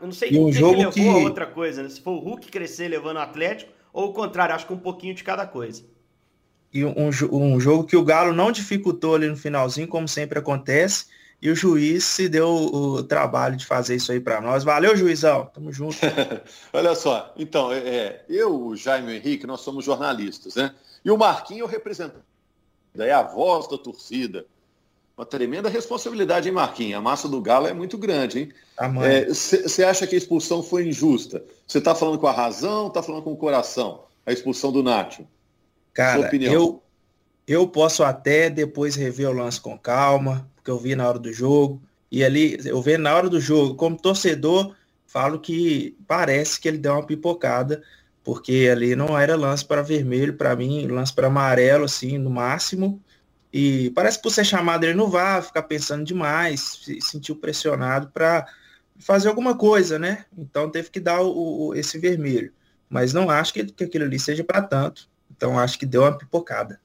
Eu 0.00 0.06
não 0.06 0.12
sei 0.12 0.30
e 0.30 0.38
um 0.38 0.50
jogo 0.50 0.90
que 0.90 1.00
levou 1.00 1.14
que... 1.14 1.20
a 1.20 1.28
outra 1.28 1.46
coisa, 1.46 1.82
né? 1.82 1.88
Se 1.90 2.00
for 2.00 2.12
o 2.12 2.20
Hulk 2.20 2.50
crescer 2.50 2.88
levando 2.88 3.16
o 3.16 3.20
Atlético, 3.20 3.70
ou 3.92 4.08
o 4.08 4.12
contrário, 4.12 4.54
acho 4.54 4.66
que 4.66 4.72
um 4.72 4.78
pouquinho 4.78 5.14
de 5.14 5.22
cada 5.22 5.46
coisa. 5.46 5.84
E 6.72 6.84
um, 6.84 7.10
um 7.32 7.60
jogo 7.60 7.84
que 7.84 7.96
o 7.96 8.04
Galo 8.04 8.32
não 8.32 8.50
dificultou 8.50 9.14
ali 9.14 9.26
no 9.26 9.36
finalzinho, 9.36 9.88
como 9.88 10.08
sempre 10.08 10.38
acontece, 10.38 11.06
e 11.40 11.50
o 11.50 11.54
juiz 11.54 12.04
se 12.04 12.28
deu 12.28 12.48
o, 12.48 13.02
trabalho 13.02 13.56
de 13.56 13.64
fazer 13.64 13.96
isso 13.96 14.10
aí 14.10 14.20
para 14.20 14.40
nós. 14.40 14.64
Valeu, 14.64 14.96
juizão. 14.96 15.46
Tamo 15.46 15.72
junto. 15.72 15.96
Olha 16.72 16.94
só, 16.94 17.32
então, 17.36 17.72
é, 17.72 17.78
é, 17.78 18.24
eu, 18.28 18.54
o 18.54 18.76
Jaime 18.76 19.12
e 19.12 19.14
o 19.14 19.16
Henrique, 19.16 19.46
nós 19.46 19.60
somos 19.60 19.84
jornalistas, 19.84 20.56
né? 20.56 20.74
E 21.04 21.10
o 21.10 21.16
Marquinho 21.16 21.62
é 21.62 21.64
o 21.64 21.68
representante, 21.68 22.24
é 22.98 23.12
a 23.12 23.22
voz 23.22 23.68
da 23.68 23.78
torcida. 23.78 24.46
Uma 25.18 25.26
tremenda 25.26 25.68
responsabilidade, 25.68 26.48
hein, 26.48 26.54
Marquinhos? 26.54 26.96
A 26.96 27.02
massa 27.02 27.28
do 27.28 27.40
Galo 27.40 27.66
é 27.66 27.74
muito 27.74 27.98
grande, 27.98 28.38
hein? 28.38 28.52
Você 29.26 29.82
é, 29.82 29.86
acha 29.86 30.06
que 30.06 30.14
a 30.14 30.18
expulsão 30.18 30.62
foi 30.62 30.86
injusta? 30.86 31.42
Você 31.66 31.78
está 31.78 31.92
falando 31.92 32.20
com 32.20 32.28
a 32.28 32.32
razão 32.32 32.86
está 32.86 33.02
falando 33.02 33.24
com 33.24 33.32
o 33.32 33.36
coração? 33.36 34.04
A 34.24 34.30
expulsão 34.30 34.70
do 34.70 34.80
Nacho? 34.80 35.26
Cara, 35.92 36.30
eu, 36.40 36.80
eu 37.48 37.66
posso 37.66 38.04
até 38.04 38.48
depois 38.48 38.94
rever 38.94 39.28
o 39.28 39.32
lance 39.32 39.60
com 39.60 39.76
calma, 39.76 40.48
porque 40.54 40.70
eu 40.70 40.78
vi 40.78 40.94
na 40.94 41.08
hora 41.08 41.18
do 41.18 41.32
jogo. 41.32 41.82
E 42.12 42.22
ali, 42.22 42.56
eu 42.64 42.80
vi 42.80 42.96
na 42.96 43.12
hora 43.12 43.28
do 43.28 43.40
jogo, 43.40 43.74
como 43.74 43.96
torcedor, 43.96 44.72
falo 45.04 45.40
que 45.40 45.96
parece 46.06 46.60
que 46.60 46.68
ele 46.68 46.78
deu 46.78 46.92
uma 46.92 47.04
pipocada, 47.04 47.82
porque 48.22 48.68
ali 48.70 48.94
não 48.94 49.18
era 49.18 49.34
lance 49.34 49.64
para 49.64 49.82
vermelho, 49.82 50.34
para 50.34 50.54
mim, 50.54 50.86
lance 50.86 51.12
para 51.12 51.26
amarelo, 51.26 51.86
assim, 51.86 52.18
no 52.18 52.30
máximo. 52.30 53.02
E 53.52 53.90
parece 53.90 54.18
que 54.18 54.22
por 54.22 54.30
ser 54.30 54.44
chamado 54.44 54.84
ele 54.84 54.94
não 54.94 55.08
vai 55.08 55.40
ficar 55.40 55.62
pensando 55.62 56.04
demais, 56.04 56.80
se 56.84 57.00
sentiu 57.00 57.34
pressionado 57.36 58.08
para 58.08 58.46
fazer 58.98 59.28
alguma 59.28 59.56
coisa, 59.56 59.98
né? 59.98 60.26
Então 60.36 60.70
teve 60.70 60.90
que 60.90 61.00
dar 61.00 61.22
o, 61.22 61.68
o, 61.68 61.74
esse 61.74 61.98
vermelho. 61.98 62.52
Mas 62.88 63.12
não 63.12 63.30
acho 63.30 63.52
que, 63.52 63.64
que 63.64 63.84
aquilo 63.84 64.04
ali 64.04 64.18
seja 64.18 64.44
para 64.44 64.62
tanto. 64.62 65.08
Então 65.30 65.58
acho 65.58 65.78
que 65.78 65.86
deu 65.86 66.02
uma 66.02 66.16
pipocada. 66.16 66.80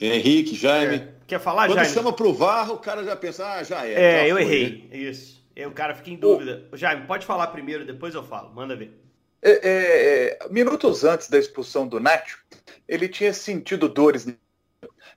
Henrique, 0.00 0.54
Jaime. 0.54 0.96
É. 0.96 1.08
Quer 1.26 1.40
falar, 1.40 1.66
Quando 1.66 1.78
Jaime? 1.78 1.92
chama 1.92 2.12
pro 2.12 2.32
VAR, 2.32 2.70
o 2.70 2.78
cara 2.78 3.04
já 3.04 3.16
pensa, 3.16 3.46
ah, 3.46 3.62
já 3.62 3.84
é. 3.84 3.92
É, 3.92 4.20
já 4.20 4.28
eu 4.28 4.36
foi, 4.36 4.44
errei. 4.44 4.88
Né? 4.90 4.96
Isso. 4.96 5.44
E 5.56 5.66
o 5.66 5.72
cara 5.72 5.94
fica 5.94 6.10
em 6.10 6.16
dúvida. 6.16 6.68
O... 6.70 6.76
Jaime, 6.76 7.06
pode 7.06 7.26
falar 7.26 7.48
primeiro, 7.48 7.84
depois 7.84 8.14
eu 8.14 8.22
falo. 8.22 8.54
Manda 8.54 8.76
ver. 8.76 8.96
É, 9.42 9.50
é, 9.50 10.38
é 10.44 10.48
minutos 10.50 11.04
antes 11.04 11.28
da 11.28 11.38
expulsão 11.38 11.86
do 11.86 11.98
Nacho, 11.98 12.38
ele 12.88 13.08
tinha 13.08 13.32
sentido 13.32 13.88
dores 13.88 14.26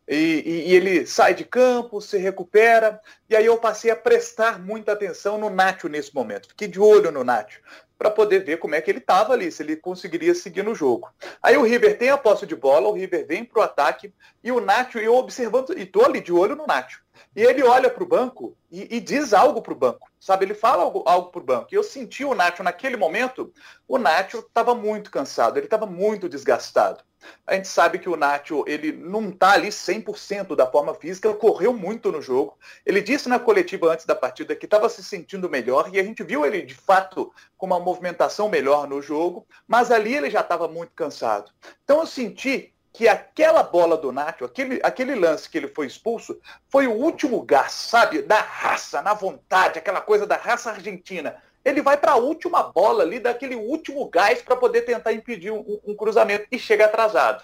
e, 0.08 0.16
e, 0.16 0.70
e, 0.70 0.76
ele 0.76 1.06
sai 1.06 1.34
de 1.34 1.46
campo, 1.46 2.02
se 2.02 2.18
recupera, 2.18 3.00
e 3.30 3.36
aí 3.36 3.46
eu 3.46 3.58
passei 3.58 3.92
a 3.92 3.96
prestar 3.96 4.60
muita 4.60 4.92
atenção 4.92 5.38
no 5.38 5.50
Nacho 5.50 5.88
nesse 5.88 6.14
momento. 6.14 6.50
Fiquei 6.50 6.68
de 6.68 6.80
olho 6.80 7.12
no 7.12 7.24
Nacho, 7.24 7.62
para 7.98 8.10
poder 8.10 8.44
ver 8.44 8.58
como 8.58 8.76
é 8.76 8.82
que 8.82 8.90
ele 8.90 8.98
estava 8.98 9.34
ali, 9.34 9.52
se 9.52 9.64
ele 9.64 9.76
conseguiria 9.76 10.34
seguir 10.34 10.64
no 10.64 10.76
jogo. 10.76 11.10
Aí 11.42 11.56
o 11.56 11.64
River 11.64 11.98
tem 11.98 12.10
a 12.10 12.18
posse 12.18 12.46
de 12.46 12.56
bola, 12.56 12.90
o 12.90 12.94
River 12.94 13.26
vem 13.26 13.46
para 13.46 13.62
o 13.62 13.64
ataque, 13.64 14.14
e 14.44 14.52
o 14.52 14.60
Nacho, 14.60 14.98
eu 14.98 15.16
observando, 15.16 15.78
e 15.78 15.84
estou 15.84 16.04
ali 16.04 16.20
de 16.20 16.34
olho 16.34 16.56
no 16.56 16.66
Nacho. 16.66 17.02
E 17.36 17.42
ele 17.42 17.64
olha 17.64 17.90
para 17.90 18.04
o 18.04 18.08
banco 18.08 18.58
e, 18.72 18.98
e, 18.98 19.00
diz 19.00 19.34
algo 19.34 19.62
para 19.62 19.74
o 19.74 19.76
banco, 19.76 20.10
sabe? 20.20 20.44
Ele 20.44 20.56
fala 20.56 20.84
algo, 20.84 21.04
algo 21.06 21.30
para 21.30 21.42
o 21.42 21.46
banco. 21.46 21.68
E 21.72 21.76
eu 21.76 21.84
senti 21.84 22.26
o 22.26 22.34
Nacho 22.34 22.64
naquele 22.64 22.98
momento, 22.98 23.54
o 23.88 23.98
Nacho 23.98 24.40
estava 24.40 24.74
muito 24.74 25.12
cansado, 25.12 25.58
ele 25.58 25.68
estava 25.68 25.86
muito 25.86 26.28
desgastado. 26.28 27.04
A 27.46 27.56
gente 27.56 27.68
sabe 27.68 28.00
que 28.00 28.10
o 28.10 28.16
Nacho, 28.16 28.64
ele 28.68 28.92
não 28.92 29.30
está 29.30 29.52
ali 29.52 29.70
100% 29.70 30.56
da 30.56 30.66
forma 30.66 30.94
física, 30.94 31.34
correu 31.34 31.74
muito 31.74 32.12
no 32.12 32.22
jogo. 32.22 32.58
Ele 32.86 33.02
disse 33.02 33.30
na 33.30 33.40
coletiva 33.40 33.92
antes 33.92 34.06
da 34.06 34.16
partida 34.16 34.56
que 34.56 34.66
estava 34.66 34.90
se 34.90 35.04
sentindo 35.04 35.50
melhor 35.50 35.90
e 35.94 36.00
a 36.00 36.04
gente 36.04 36.24
viu 36.24 36.46
ele, 36.46 36.62
de 36.62 36.76
fato, 36.76 37.34
com 37.58 37.66
uma 37.66 37.80
movimentação 37.80 38.50
melhor 38.50 38.88
no 38.88 39.02
jogo, 39.02 39.46
mas 39.68 39.92
ali 39.92 40.16
ele 40.16 40.30
já 40.30 40.42
estava 40.42 40.68
muito 40.68 40.92
cansado. 40.94 41.52
Então 41.84 42.00
eu 42.00 42.08
senti 42.08 42.74
que 42.94 43.08
aquela 43.08 43.64
bola 43.64 43.98
do 43.98 44.12
Nacho, 44.12 44.44
aquele, 44.44 44.80
aquele 44.84 45.16
lance 45.16 45.50
que 45.50 45.58
ele 45.58 45.68
foi 45.68 45.88
expulso, 45.88 46.40
foi 46.68 46.88
o 46.88 46.94
último 46.94 47.42
gás, 47.42 47.72
sabe? 47.72 48.22
Da 48.22 48.42
raça, 48.42 49.02
na 49.02 49.14
vontade, 49.14 49.80
aquela 49.80 50.02
coisa 50.02 50.28
da 50.28 50.36
raça 50.36 50.72
argentina 50.72 51.42
ele 51.64 51.82
vai 51.82 51.98
para 51.98 52.14
a 52.14 52.18
última 52.18 52.64
bola 52.64 53.04
ali, 53.04 53.20
daquele 53.20 53.56
último 53.56 54.10
gás 54.10 54.42
para 54.42 54.56
poder 54.56 54.82
tentar 54.82 55.14
impedir 55.14 55.52
um, 55.52 55.80
um, 55.86 55.96
cruzamento 55.96 56.48
e 56.52 56.58
chega 56.58 56.86
atrasado. 56.86 57.44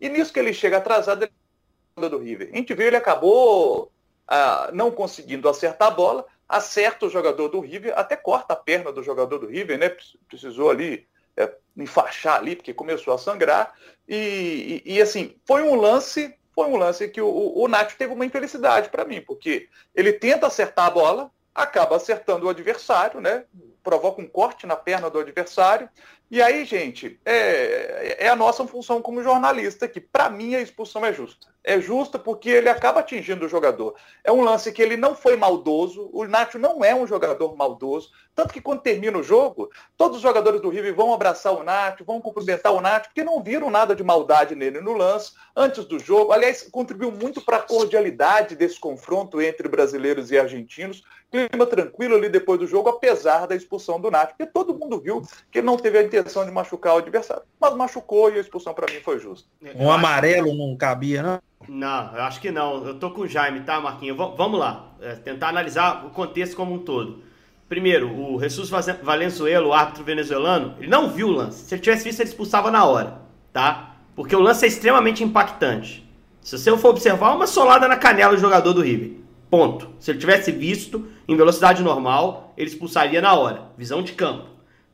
E 0.00 0.08
nisso 0.08 0.32
que 0.32 0.38
ele 0.38 0.54
chega 0.54 0.78
atrasado, 0.78 1.24
ele 1.24 2.08
do 2.08 2.18
River. 2.18 2.50
A 2.52 2.56
gente 2.56 2.72
viu, 2.74 2.86
ele 2.86 2.96
acabou 2.96 3.90
ah, 4.26 4.70
não 4.72 4.90
conseguindo 4.90 5.48
acertar 5.48 5.88
a 5.88 5.90
bola, 5.90 6.24
acerta 6.48 7.06
o 7.06 7.10
jogador 7.10 7.48
do 7.48 7.60
River, 7.60 7.92
até 7.96 8.16
corta 8.16 8.54
a 8.54 8.56
perna 8.56 8.92
do 8.92 9.02
jogador 9.02 9.38
do 9.38 9.46
River, 9.46 9.78
né? 9.78 9.94
Precisou 10.28 10.70
ali 10.70 11.06
é, 11.36 11.52
enfaixar 11.76 12.36
ali, 12.36 12.56
porque 12.56 12.72
começou 12.72 13.12
a 13.12 13.18
sangrar. 13.18 13.74
E, 14.08 14.82
e, 14.84 14.94
e, 14.94 15.02
assim, 15.02 15.36
foi 15.46 15.62
um 15.62 15.74
lance, 15.74 16.34
foi 16.54 16.66
um 16.66 16.76
lance 16.76 17.08
que 17.08 17.20
o, 17.20 17.26
o, 17.26 17.64
o 17.64 17.68
Nacho 17.68 17.96
teve 17.96 18.12
uma 18.12 18.24
infelicidade 18.24 18.88
para 18.88 19.04
mim, 19.04 19.20
porque 19.20 19.68
ele 19.94 20.12
tenta 20.12 20.46
acertar 20.46 20.86
a 20.86 20.90
bola, 20.90 21.30
acaba 21.54 21.96
acertando 21.96 22.46
o 22.46 22.48
adversário, 22.48 23.20
né? 23.20 23.44
Provoca 23.82 24.20
um 24.20 24.28
corte 24.28 24.66
na 24.66 24.76
perna 24.76 25.08
do 25.08 25.18
adversário. 25.18 25.88
E 26.30 26.42
aí, 26.42 26.64
gente, 26.64 27.18
é, 27.24 28.26
é 28.26 28.28
a 28.28 28.36
nossa 28.36 28.66
função 28.66 29.00
como 29.00 29.22
jornalista 29.22 29.88
que, 29.88 30.00
para 30.00 30.28
mim, 30.28 30.54
a 30.54 30.60
expulsão 30.60 31.04
é 31.04 31.12
justa. 31.12 31.48
É 31.68 31.78
justa 31.82 32.18
porque 32.18 32.48
ele 32.48 32.70
acaba 32.70 33.00
atingindo 33.00 33.44
o 33.44 33.48
jogador. 33.48 33.94
É 34.24 34.32
um 34.32 34.42
lance 34.42 34.72
que 34.72 34.80
ele 34.80 34.96
não 34.96 35.14
foi 35.14 35.36
maldoso, 35.36 36.08
o 36.14 36.24
Nacho 36.24 36.58
não 36.58 36.82
é 36.82 36.94
um 36.94 37.06
jogador 37.06 37.54
maldoso, 37.54 38.10
tanto 38.34 38.54
que 38.54 38.60
quando 38.60 38.80
termina 38.80 39.18
o 39.18 39.22
jogo, 39.22 39.68
todos 39.94 40.16
os 40.16 40.22
jogadores 40.22 40.62
do 40.62 40.70
River 40.70 40.94
vão 40.94 41.12
abraçar 41.12 41.52
o 41.52 41.62
Nacho, 41.62 42.06
vão 42.06 42.22
cumprimentar 42.22 42.72
o 42.72 42.80
Nacho, 42.80 43.08
porque 43.08 43.22
não 43.22 43.42
viram 43.42 43.68
nada 43.68 43.94
de 43.94 44.02
maldade 44.02 44.54
nele 44.54 44.80
no 44.80 44.94
lance, 44.94 45.32
antes 45.54 45.84
do 45.84 45.98
jogo. 45.98 46.32
Aliás, 46.32 46.62
contribuiu 46.62 47.10
muito 47.10 47.42
para 47.42 47.58
a 47.58 47.62
cordialidade 47.62 48.56
desse 48.56 48.80
confronto 48.80 49.42
entre 49.42 49.68
brasileiros 49.68 50.30
e 50.30 50.38
argentinos. 50.38 51.02
Clima 51.30 51.66
tranquilo 51.66 52.14
ali 52.14 52.30
depois 52.30 52.58
do 52.58 52.66
jogo, 52.66 52.88
apesar 52.88 53.46
da 53.46 53.54
expulsão 53.54 54.00
do 54.00 54.10
Nacho, 54.10 54.28
porque 54.28 54.46
todo 54.46 54.72
mundo 54.72 54.98
viu 54.98 55.20
que 55.50 55.58
ele 55.58 55.66
não 55.66 55.76
teve 55.76 55.98
a 55.98 56.02
intenção 56.02 56.46
de 56.46 56.50
machucar 56.50 56.94
o 56.94 56.98
adversário. 56.98 57.42
Mas 57.60 57.74
machucou 57.74 58.30
e 58.30 58.38
a 58.38 58.40
expulsão 58.40 58.72
para 58.72 58.90
mim 58.90 59.00
foi 59.00 59.18
justa. 59.18 59.46
Um 59.74 59.90
amarelo 59.90 60.54
não 60.54 60.74
cabia, 60.74 61.22
não? 61.22 61.40
Não, 61.66 62.14
eu 62.14 62.22
acho 62.22 62.40
que 62.40 62.50
não. 62.50 62.86
Eu 62.86 62.94
tô 62.94 63.10
com 63.10 63.22
o 63.22 63.26
Jaime, 63.26 63.60
tá, 63.60 63.80
Marquinhos? 63.80 64.16
V 64.16 64.34
vamos 64.36 64.60
lá. 64.60 64.92
É, 65.00 65.14
tentar 65.14 65.48
analisar 65.48 66.06
o 66.06 66.10
contexto 66.10 66.54
como 66.54 66.74
um 66.74 66.78
todo. 66.78 67.22
Primeiro, 67.68 68.10
o 68.18 68.40
Jesus 68.40 68.70
Valenzuela, 69.02 69.66
o 69.66 69.74
árbitro 69.74 70.02
venezuelano, 70.02 70.74
ele 70.78 70.88
não 70.88 71.10
viu 71.10 71.28
o 71.28 71.32
lance. 71.32 71.64
Se 71.64 71.74
ele 71.74 71.82
tivesse 71.82 72.04
visto, 72.04 72.20
ele 72.20 72.28
expulsava 72.28 72.70
na 72.70 72.84
hora, 72.84 73.20
tá? 73.52 73.96
Porque 74.16 74.34
o 74.34 74.40
lance 74.40 74.64
é 74.64 74.68
extremamente 74.68 75.22
impactante. 75.22 76.08
Se 76.40 76.56
você 76.56 76.74
for 76.78 76.88
observar, 76.88 77.34
uma 77.34 77.46
solada 77.46 77.86
na 77.86 77.96
canela 77.96 78.34
do 78.34 78.40
jogador 78.40 78.72
do 78.72 78.80
River. 78.80 79.18
Ponto. 79.50 79.90
Se 80.00 80.10
ele 80.10 80.18
tivesse 80.18 80.50
visto 80.50 81.08
em 81.26 81.36
velocidade 81.36 81.82
normal, 81.82 82.54
ele 82.56 82.70
expulsaria 82.70 83.20
na 83.20 83.34
hora. 83.34 83.64
Visão 83.76 84.02
de 84.02 84.12
campo. 84.12 84.46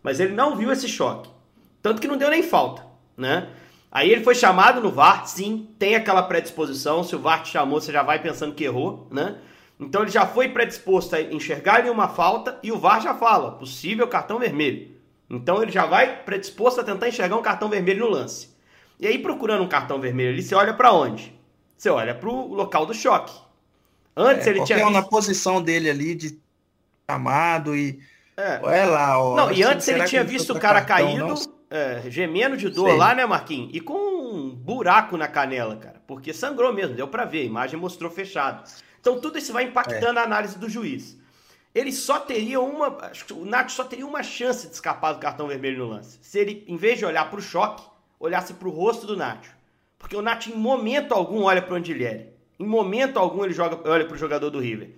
Mas 0.03 0.19
ele 0.19 0.35
não 0.35 0.57
viu 0.57 0.73
esse 0.73 0.89
choque. 0.89 1.31
Tanto 1.81 2.01
que 2.01 2.09
não 2.09 2.17
deu 2.17 2.29
nem 2.29 2.43
falta, 2.43 2.85
né? 3.17 3.49
Aí 3.95 4.11
ele 4.11 4.25
foi 4.25 4.35
chamado 4.35 4.81
no 4.81 4.91
VAR, 4.91 5.25
sim, 5.25 5.69
tem 5.79 5.95
aquela 5.95 6.25
predisposição. 6.25 7.05
Se 7.05 7.15
o 7.15 7.21
VAR 7.21 7.45
te 7.45 7.53
chamou, 7.53 7.81
você 7.81 7.93
já 7.93 8.03
vai 8.03 8.21
pensando 8.21 8.53
que 8.53 8.65
errou, 8.65 9.07
né? 9.09 9.37
Então 9.79 10.03
ele 10.03 10.11
já 10.11 10.27
foi 10.27 10.49
predisposto 10.49 11.15
a 11.15 11.21
enxergar 11.21 11.77
ali 11.77 11.89
uma 11.89 12.09
falta 12.09 12.59
e 12.61 12.73
o 12.73 12.79
VAR 12.79 13.01
já 13.01 13.15
fala, 13.15 13.53
possível 13.53 14.09
cartão 14.09 14.41
vermelho. 14.41 14.91
Então 15.31 15.63
ele 15.63 15.71
já 15.71 15.87
vai 15.87 16.25
predisposto 16.25 16.81
a 16.81 16.85
tentar 16.85 17.09
enxergar 17.09 17.37
um 17.37 17.43
cartão 17.43 17.69
vermelho 17.69 18.05
no 18.05 18.11
lance. 18.11 18.49
E 18.99 19.07
aí 19.07 19.17
procurando 19.17 19.63
um 19.63 19.69
cartão 19.69 20.01
vermelho 20.01 20.33
ali, 20.33 20.43
você 20.43 20.57
olha 20.57 20.75
para 20.75 20.93
onde? 20.93 21.33
Você 21.77 21.89
olha 21.89 22.17
para 22.17 22.29
o 22.29 22.53
local 22.53 22.87
do 22.87 22.95
choque. 22.95 23.33
Antes 24.17 24.45
é, 24.47 24.51
ele 24.51 24.65
tinha 24.65 24.79
visto... 24.79 24.91
na 24.91 25.03
posição 25.03 25.63
dele 25.63 25.89
ali 25.89 26.17
de 26.17 26.37
chamado 27.09 27.77
e 27.77 28.01
é. 28.37 28.59
Olha 28.61 28.87
lá, 28.87 29.19
ó. 29.21 29.37
Não, 29.37 29.53
e 29.53 29.63
antes 29.63 29.87
ele 29.87 30.05
tinha 30.05 30.25
visto 30.25 30.53
o 30.53 30.59
cara 30.59 30.83
cartão, 30.83 31.07
caído, 31.07 31.29
não 31.29 31.37
é, 31.75 32.09
gemendo 32.09 32.57
de 32.57 32.69
dor 32.69 32.91
Sei. 32.91 32.97
lá, 32.97 33.17
né, 33.17 33.27
Marquinhos? 33.27 33.71
E 33.73 33.81
com 33.81 33.95
um 33.95 34.51
buraco 34.51 35.17
na 35.17 35.27
canela, 35.27 35.75
cara. 35.75 36.01
Porque 36.07 36.33
sangrou 36.33 36.73
mesmo, 36.73 36.95
deu 36.95 37.09
para 37.09 37.25
ver, 37.25 37.41
a 37.41 37.45
imagem 37.45 37.81
mostrou 37.81 38.09
fechado. 38.09 38.63
Então 39.01 39.21
tudo 39.21 39.39
isso 39.39 39.53
vai 39.53 39.65
impactando 39.65 40.21
é. 40.21 40.23
a 40.23 40.25
análise 40.25 40.57
do 40.57 40.69
juiz. 40.69 41.19
Ele 41.75 41.91
só 41.91 42.21
teria 42.21 42.61
uma. 42.61 42.97
Acho 43.07 43.25
que 43.25 43.33
o 43.33 43.45
Nath 43.45 43.71
só 43.71 43.83
teria 43.83 44.07
uma 44.07 44.23
chance 44.23 44.69
de 44.69 44.73
escapar 44.73 45.15
do 45.15 45.19
cartão 45.19 45.49
vermelho 45.49 45.79
no 45.79 45.91
lance. 45.91 46.17
Se 46.23 46.39
ele, 46.39 46.65
em 46.69 46.77
vez 46.77 46.97
de 46.97 47.05
olhar 47.05 47.29
para 47.29 47.41
o 47.41 47.43
choque, 47.43 47.83
olhasse 48.21 48.55
para 48.55 48.69
o 48.69 48.71
rosto 48.71 49.05
do 49.05 49.17
Nath. 49.17 49.47
Porque 49.99 50.15
o 50.15 50.23
Nath, 50.23 50.47
em 50.47 50.57
momento 50.57 51.13
algum, 51.13 51.43
olha 51.43 51.61
para 51.61 51.75
o 51.75 51.77
Andilhieri. 51.77 52.29
Em 52.61 52.67
momento 52.67 53.19
algum, 53.19 53.45
ele 53.45 53.53
joga, 53.53 53.91
olha 53.91 54.05
para 54.05 54.15
o 54.15 54.19
jogador 54.19 54.49
do 54.49 54.61
River. 54.61 54.91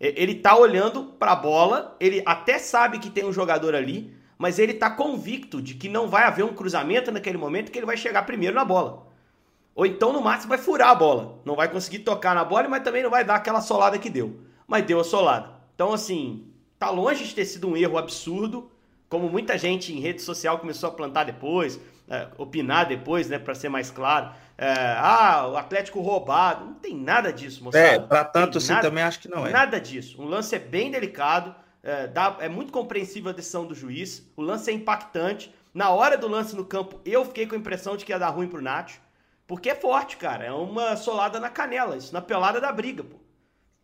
Ele 0.00 0.34
tá 0.34 0.56
olhando 0.56 1.04
para 1.04 1.32
a 1.32 1.36
bola, 1.36 1.94
ele 2.00 2.22
até 2.24 2.58
sabe 2.58 2.98
que 2.98 3.10
tem 3.10 3.24
um 3.24 3.32
jogador 3.32 3.74
ali, 3.74 4.15
mas 4.38 4.58
ele 4.58 4.72
está 4.72 4.90
convicto 4.90 5.62
de 5.62 5.74
que 5.74 5.88
não 5.88 6.08
vai 6.08 6.24
haver 6.24 6.44
um 6.44 6.54
cruzamento 6.54 7.10
naquele 7.10 7.38
momento 7.38 7.70
que 7.70 7.78
ele 7.78 7.86
vai 7.86 7.96
chegar 7.96 8.24
primeiro 8.24 8.54
na 8.54 8.64
bola. 8.64 9.06
Ou 9.74 9.84
então, 9.84 10.12
no 10.12 10.22
máximo, 10.22 10.48
vai 10.48 10.58
furar 10.58 10.88
a 10.88 10.94
bola. 10.94 11.38
Não 11.44 11.54
vai 11.54 11.68
conseguir 11.68 11.98
tocar 12.00 12.34
na 12.34 12.44
bola, 12.44 12.68
mas 12.68 12.82
também 12.82 13.02
não 13.02 13.10
vai 13.10 13.24
dar 13.24 13.36
aquela 13.36 13.60
solada 13.60 13.98
que 13.98 14.08
deu. 14.08 14.40
Mas 14.66 14.84
deu 14.84 14.98
a 15.00 15.04
solada. 15.04 15.50
Então, 15.74 15.92
assim, 15.92 16.46
tá 16.78 16.90
longe 16.90 17.24
de 17.24 17.34
ter 17.34 17.44
sido 17.44 17.68
um 17.68 17.76
erro 17.76 17.98
absurdo, 17.98 18.70
como 19.08 19.28
muita 19.28 19.56
gente 19.58 19.92
em 19.92 20.00
rede 20.00 20.22
social 20.22 20.58
começou 20.58 20.88
a 20.88 20.92
plantar 20.92 21.24
depois, 21.24 21.78
é, 22.08 22.28
opinar 22.38 22.86
depois, 22.86 23.28
né, 23.28 23.38
para 23.38 23.54
ser 23.54 23.68
mais 23.68 23.90
claro. 23.90 24.30
É, 24.56 24.72
ah, 24.98 25.48
o 25.52 25.56
Atlético 25.56 26.00
roubado. 26.00 26.64
Não 26.64 26.74
tem 26.74 26.96
nada 26.96 27.32
disso, 27.32 27.62
moçada. 27.62 27.84
É, 27.84 27.98
para 27.98 28.24
tanto 28.24 28.58
assim 28.58 28.72
nada, 28.72 28.88
também 28.88 29.04
acho 29.04 29.20
que 29.20 29.28
não 29.28 29.46
é. 29.46 29.50
Nada 29.50 29.78
disso. 29.78 30.20
Um 30.20 30.26
lance 30.26 30.54
é 30.54 30.58
bem 30.58 30.90
delicado. 30.90 31.54
É, 31.86 32.08
dá, 32.08 32.36
é 32.40 32.48
muito 32.48 32.72
compreensível 32.72 33.30
a 33.30 33.32
decisão 33.32 33.64
do 33.64 33.72
juiz. 33.72 34.28
O 34.36 34.42
lance 34.42 34.68
é 34.68 34.74
impactante. 34.74 35.54
Na 35.72 35.90
hora 35.90 36.18
do 36.18 36.26
lance 36.26 36.56
no 36.56 36.64
campo, 36.64 37.00
eu 37.04 37.24
fiquei 37.24 37.46
com 37.46 37.54
a 37.54 37.58
impressão 37.58 37.96
de 37.96 38.04
que 38.04 38.10
ia 38.10 38.18
dar 38.18 38.30
ruim 38.30 38.48
pro 38.48 38.60
Nacho. 38.60 39.00
Porque 39.46 39.70
é 39.70 39.74
forte, 39.76 40.16
cara. 40.16 40.44
É 40.44 40.50
uma 40.50 40.96
solada 40.96 41.38
na 41.38 41.48
canela. 41.48 41.96
Isso 41.96 42.12
na 42.12 42.20
pelada 42.20 42.60
da 42.60 42.72
briga, 42.72 43.04
pô. 43.04 43.14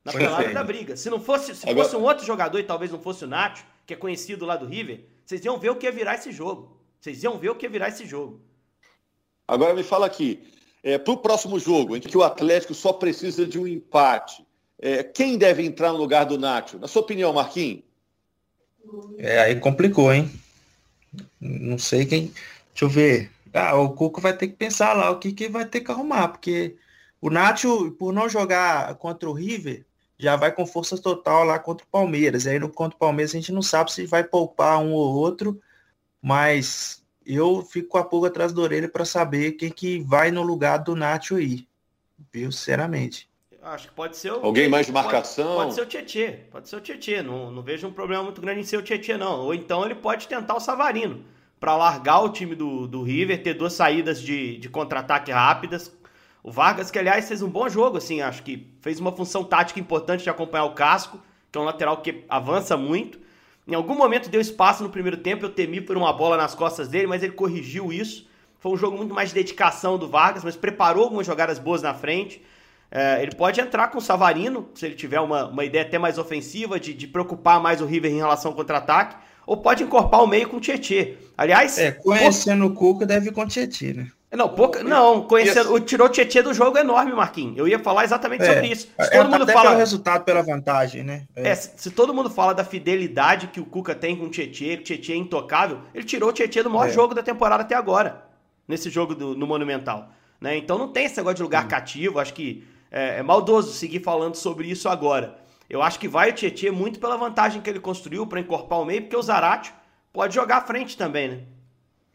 Na 0.05 0.13
pelada 0.13 0.53
da 0.53 0.65
briga. 0.65 0.97
Se 0.97 1.09
não 1.09 1.21
fosse, 1.21 1.55
se 1.55 1.69
Agora... 1.69 1.85
fosse 1.85 1.95
um 1.97 2.03
outro 2.03 2.27
jogador 2.27 2.59
e 2.59 2.65
talvez 2.65 2.91
não 2.91 2.99
fosse 2.99 3.25
o 3.25 3.29
Nacho, 3.29 3.65
que 3.87 3.95
é 3.95 3.97
conhecido 3.97 4.45
lá 4.45 4.57
do 4.57 4.67
River, 4.67 5.05
vocês 5.25 5.45
iam 5.45 5.57
ver 5.57 5.71
o 5.71 5.77
que 5.77 5.87
ia 5.87 5.93
virar 5.93 6.17
esse 6.17 6.33
jogo. 6.33 6.77
Vocês 7.01 7.23
iam 7.23 7.39
ver 7.39 7.51
o 7.51 7.55
que 7.55 7.67
ia 7.67 7.71
virar 7.71 7.87
esse 7.87 8.05
jogo. 8.05 8.41
Agora 9.47 9.75
me 9.75 9.85
fala 9.85 10.07
aqui. 10.07 10.43
É, 10.83 10.99
para 10.99 11.13
o 11.13 11.17
próximo 11.17 11.57
jogo, 11.57 11.97
em 11.97 12.01
que 12.01 12.19
o 12.19 12.25
Atlético 12.25 12.75
só 12.75 12.93
precisa 12.93 13.47
de 13.47 13.61
um 13.61 13.69
empate, 13.69 14.45
é, 14.81 15.05
quem 15.05 15.39
deve 15.39 15.65
entrar 15.65 15.93
no 15.93 15.99
lugar 15.99 16.27
do 16.27 16.37
Nacho? 16.37 16.81
Na 16.81 16.89
sua 16.89 17.03
opinião, 17.03 17.33
Marquinhos? 17.33 17.92
É, 19.19 19.41
aí 19.41 19.61
complicou, 19.61 20.13
hein? 20.13 20.31
Não 21.41 21.79
sei 21.79 22.07
quem. 22.07 22.33
Deixa 22.73 22.85
eu 22.85 22.89
ver. 22.89 23.31
Ah, 23.53 23.77
o 23.77 23.91
Cuco 23.95 24.21
vai 24.21 24.37
ter 24.37 24.49
que 24.49 24.55
pensar 24.55 24.95
lá 24.95 25.11
o 25.11 25.19
que, 25.19 25.33
que 25.33 25.49
vai 25.49 25.67
ter 25.67 25.81
que 25.81 25.91
arrumar, 25.91 26.29
porque 26.29 26.77
o 27.21 27.31
Nacho, 27.31 27.93
por 27.93 28.13
não 28.13 28.29
jogar 28.29 28.95
contra 28.97 29.29
o 29.29 29.33
River, 29.33 29.85
já 30.19 30.37
vai 30.37 30.53
com 30.53 30.67
força 30.67 30.97
total 30.97 31.45
lá 31.45 31.59
contra 31.59 31.85
o 31.85 31.89
Palmeiras. 31.89 32.47
Aí 32.47 32.59
no 32.59 32.69
contra 32.69 32.97
o 32.97 32.99
Palmeiras 32.99 33.33
a 33.33 33.39
gente 33.39 33.53
não 33.53 33.63
sabe 33.63 33.93
se 33.93 34.07
vai 34.07 34.25
poupar 34.25 34.79
um 34.79 34.93
ou 34.93 35.15
outro, 35.15 35.61
mas 36.21 37.05
eu 37.27 37.63
fico 37.63 37.89
com 37.89 37.99
a 37.99 38.05
pulga 38.05 38.29
atrás 38.29 38.53
da 38.53 38.63
orelha 38.63 38.89
para 38.89 39.05
saber 39.05 39.53
quem 39.53 39.71
que 39.71 40.01
vai 40.01 40.31
no 40.31 40.43
lugar 40.43 40.79
do 40.79 40.97
Nacho 40.97 41.37
aí. 41.37 41.67
Viu, 42.33 42.51
sinceramente. 42.53 43.29
Acho 43.63 43.87
que 43.89 43.95
pode 43.95 44.17
ser 44.17 44.33
o. 44.33 44.45
Alguém 44.45 44.69
mais 44.69 44.87
de 44.87 44.93
marcação? 44.93 45.55
Pode, 45.55 45.59
pode 45.59 45.75
ser 45.75 45.83
o 45.83 45.87
Tietê. 45.87 46.39
Pode 46.51 46.69
ser 46.69 46.77
o 46.77 46.81
Tietê. 46.81 47.23
Não, 47.23 47.51
não 47.51 47.63
vejo 47.63 47.87
um 47.87 47.93
problema 47.93 48.25
muito 48.25 48.41
grande 48.41 48.61
em 48.61 48.65
ser 48.65 48.77
o 48.77 48.83
Tietê, 48.83 49.17
não. 49.17 49.41
Ou 49.41 49.55
então 49.55 49.85
ele 49.85 49.95
pode 49.95 50.27
tentar 50.27 50.55
o 50.55 50.61
Savarino. 50.61 51.25
Para 51.61 51.77
largar 51.77 52.21
o 52.21 52.31
time 52.31 52.57
do, 52.57 52.89
do 52.89 53.05
River, 53.05 53.41
ter 53.41 53.55
duas 53.55 53.73
saídas 53.75 54.21
de, 54.21 54.59
de 54.59 54.69
contra-ataque 54.69 55.31
rápidas. 55.31 55.97
O 56.43 56.51
Vargas, 56.51 56.91
que 56.91 56.99
aliás 56.99 57.29
fez 57.29 57.41
um 57.41 57.49
bom 57.49 57.69
jogo, 57.69 57.99
assim, 57.99 58.21
acho 58.21 58.43
que 58.43 58.67
fez 58.81 58.99
uma 58.99 59.13
função 59.13 59.45
tática 59.45 59.79
importante 59.79 60.25
de 60.25 60.31
acompanhar 60.31 60.65
o 60.65 60.75
casco, 60.75 61.21
que 61.53 61.57
é 61.57 61.61
um 61.61 61.65
lateral 61.65 61.99
que 61.99 62.25
avança 62.29 62.77
muito. 62.77 63.21
Em 63.65 63.77
algum 63.77 63.95
momento 63.95 64.29
deu 64.29 64.41
espaço 64.41 64.83
no 64.83 64.91
primeiro 64.91 65.19
tempo, 65.19 65.45
eu 65.45 65.51
temi 65.51 65.81
por 65.81 65.97
uma 65.97 66.13
bola 66.13 66.37
nas 66.37 66.53
costas 66.53 66.89
dele, 66.89 67.07
mas 67.07 67.23
ele 67.23 67.33
corrigiu 67.33 67.93
isso. 67.93 68.29
Foi 68.59 68.73
um 68.73 68.77
jogo 68.77 68.97
muito 68.97 69.15
mais 69.15 69.29
de 69.29 69.37
dedicação 69.37 69.97
do 69.97 70.09
Vargas, 70.09 70.43
mas 70.43 70.57
preparou 70.57 71.05
algumas 71.05 71.25
jogadas 71.25 71.61
boas 71.61 71.81
na 71.81 71.95
frente. 71.95 72.43
É, 72.95 73.23
ele 73.23 73.35
pode 73.35 73.59
entrar 73.59 73.89
com 73.89 73.97
o 73.97 74.03
Savarino, 74.03 74.69
se 74.75 74.85
ele 74.85 74.95
tiver 74.95 75.19
uma, 75.19 75.47
uma 75.47 75.65
ideia 75.65 75.83
até 75.83 75.99
mais 75.99 76.19
ofensiva, 76.19 76.79
de, 76.79 76.93
de 76.93 77.07
preocupar 77.07 77.59
mais 77.59 77.81
o 77.81 77.87
River 77.87 78.13
em 78.13 78.19
relação 78.19 78.51
ao 78.51 78.57
contra-ataque, 78.57 79.17
ou 79.47 79.57
pode 79.57 79.83
encorpar 79.83 80.23
o 80.23 80.27
meio 80.27 80.47
com 80.47 80.59
o 80.59 80.61
Tietê. 80.61 81.17
Aliás. 81.37 81.79
É, 81.79 81.91
conhecendo 81.93 82.67
o 82.67 82.75
Cuca, 82.75 83.07
deve 83.07 83.31
ir 83.31 83.33
com 83.33 83.41
o 83.41 83.49
Tietê, 83.49 83.95
né? 83.95 84.09
Não, 84.31 84.49
pouca, 84.49 84.83
não, 84.83 85.23
conhecendo, 85.23 85.75
o 85.75 85.81
tirou 85.81 86.07
o 86.07 86.11
Tietê 86.11 86.43
do 86.43 86.55
jogo 86.55 86.79
é 86.79 86.81
enorme, 86.81 87.13
Marquinhos. 87.13 87.57
Eu 87.57 87.69
ia 87.69 87.79
falar 87.79 88.05
exatamente 88.05 88.43
é, 88.43 88.47
sobre 88.47 88.67
isso. 88.69 88.89
Se 88.99 89.15
é, 89.15 89.19
todo 89.19 89.31
mundo 89.31 89.43
até 89.43 89.53
fala 89.53 89.69
pelo 89.71 89.79
resultado, 89.79 90.25
pela 90.25 90.43
vantagem, 90.43 91.03
né? 91.03 91.27
É. 91.37 91.51
é. 91.51 91.55
se, 91.55 91.71
se, 91.77 91.91
todo 91.91 92.15
mundo 92.15 92.31
fala 92.31 92.55
da 92.55 92.65
fidelidade 92.65 93.49
que 93.49 93.61
o 93.61 93.65
Cuca 93.65 93.95
tem 93.95 94.17
com 94.17 94.27
o 94.27 94.31
Tietê, 94.31 94.77
que 94.77 94.83
o 94.83 94.85
Tietê 94.85 95.13
é 95.13 95.17
intocável, 95.17 95.81
ele 95.95 96.05
tirou 96.05 96.31
o 96.31 96.33
Tietê 96.33 96.63
do 96.63 96.71
maior 96.71 96.89
é. 96.89 96.93
jogo 96.93 97.15
da 97.15 97.23
temporada 97.23 97.63
até 97.63 97.75
agora, 97.75 98.23
nesse 98.67 98.89
jogo 98.89 99.15
do, 99.15 99.35
no 99.35 99.47
Monumental. 99.47 100.09
Né? 100.41 100.57
Então 100.57 100.79
não 100.79 100.89
tem 100.89 101.05
esse 101.05 101.17
negócio 101.19 101.37
de 101.37 101.43
lugar 101.43 101.67
hum. 101.67 101.69
cativo, 101.69 102.19
acho 102.19 102.33
que 102.33 102.65
é, 102.93 103.19
é 103.19 103.23
maldoso 103.23 103.73
seguir 103.73 104.01
falando 104.01 104.37
sobre 104.37 104.69
isso 104.69 104.89
agora. 104.89 105.39
Eu 105.69 105.83
acho 105.83 105.99
que 105.99 106.07
vai 106.07 106.31
o 106.31 106.35
Tietchan 106.35 106.73
muito 106.73 107.01
pela 107.01 107.17
vantagem 107.17 107.63
que 107.63 107.71
ele 107.71 107.81
construiu 107.81 108.27
para 108.27 108.39
encorpar 108.39 108.79
o 108.79 108.85
meio, 108.85 109.01
porque 109.01 109.17
o 109.17 109.23
Zarate 109.23 109.73
pode 110.13 110.35
jogar 110.35 110.59
à 110.59 110.61
frente 110.61 110.97
também, 110.99 111.29
né? 111.29 111.41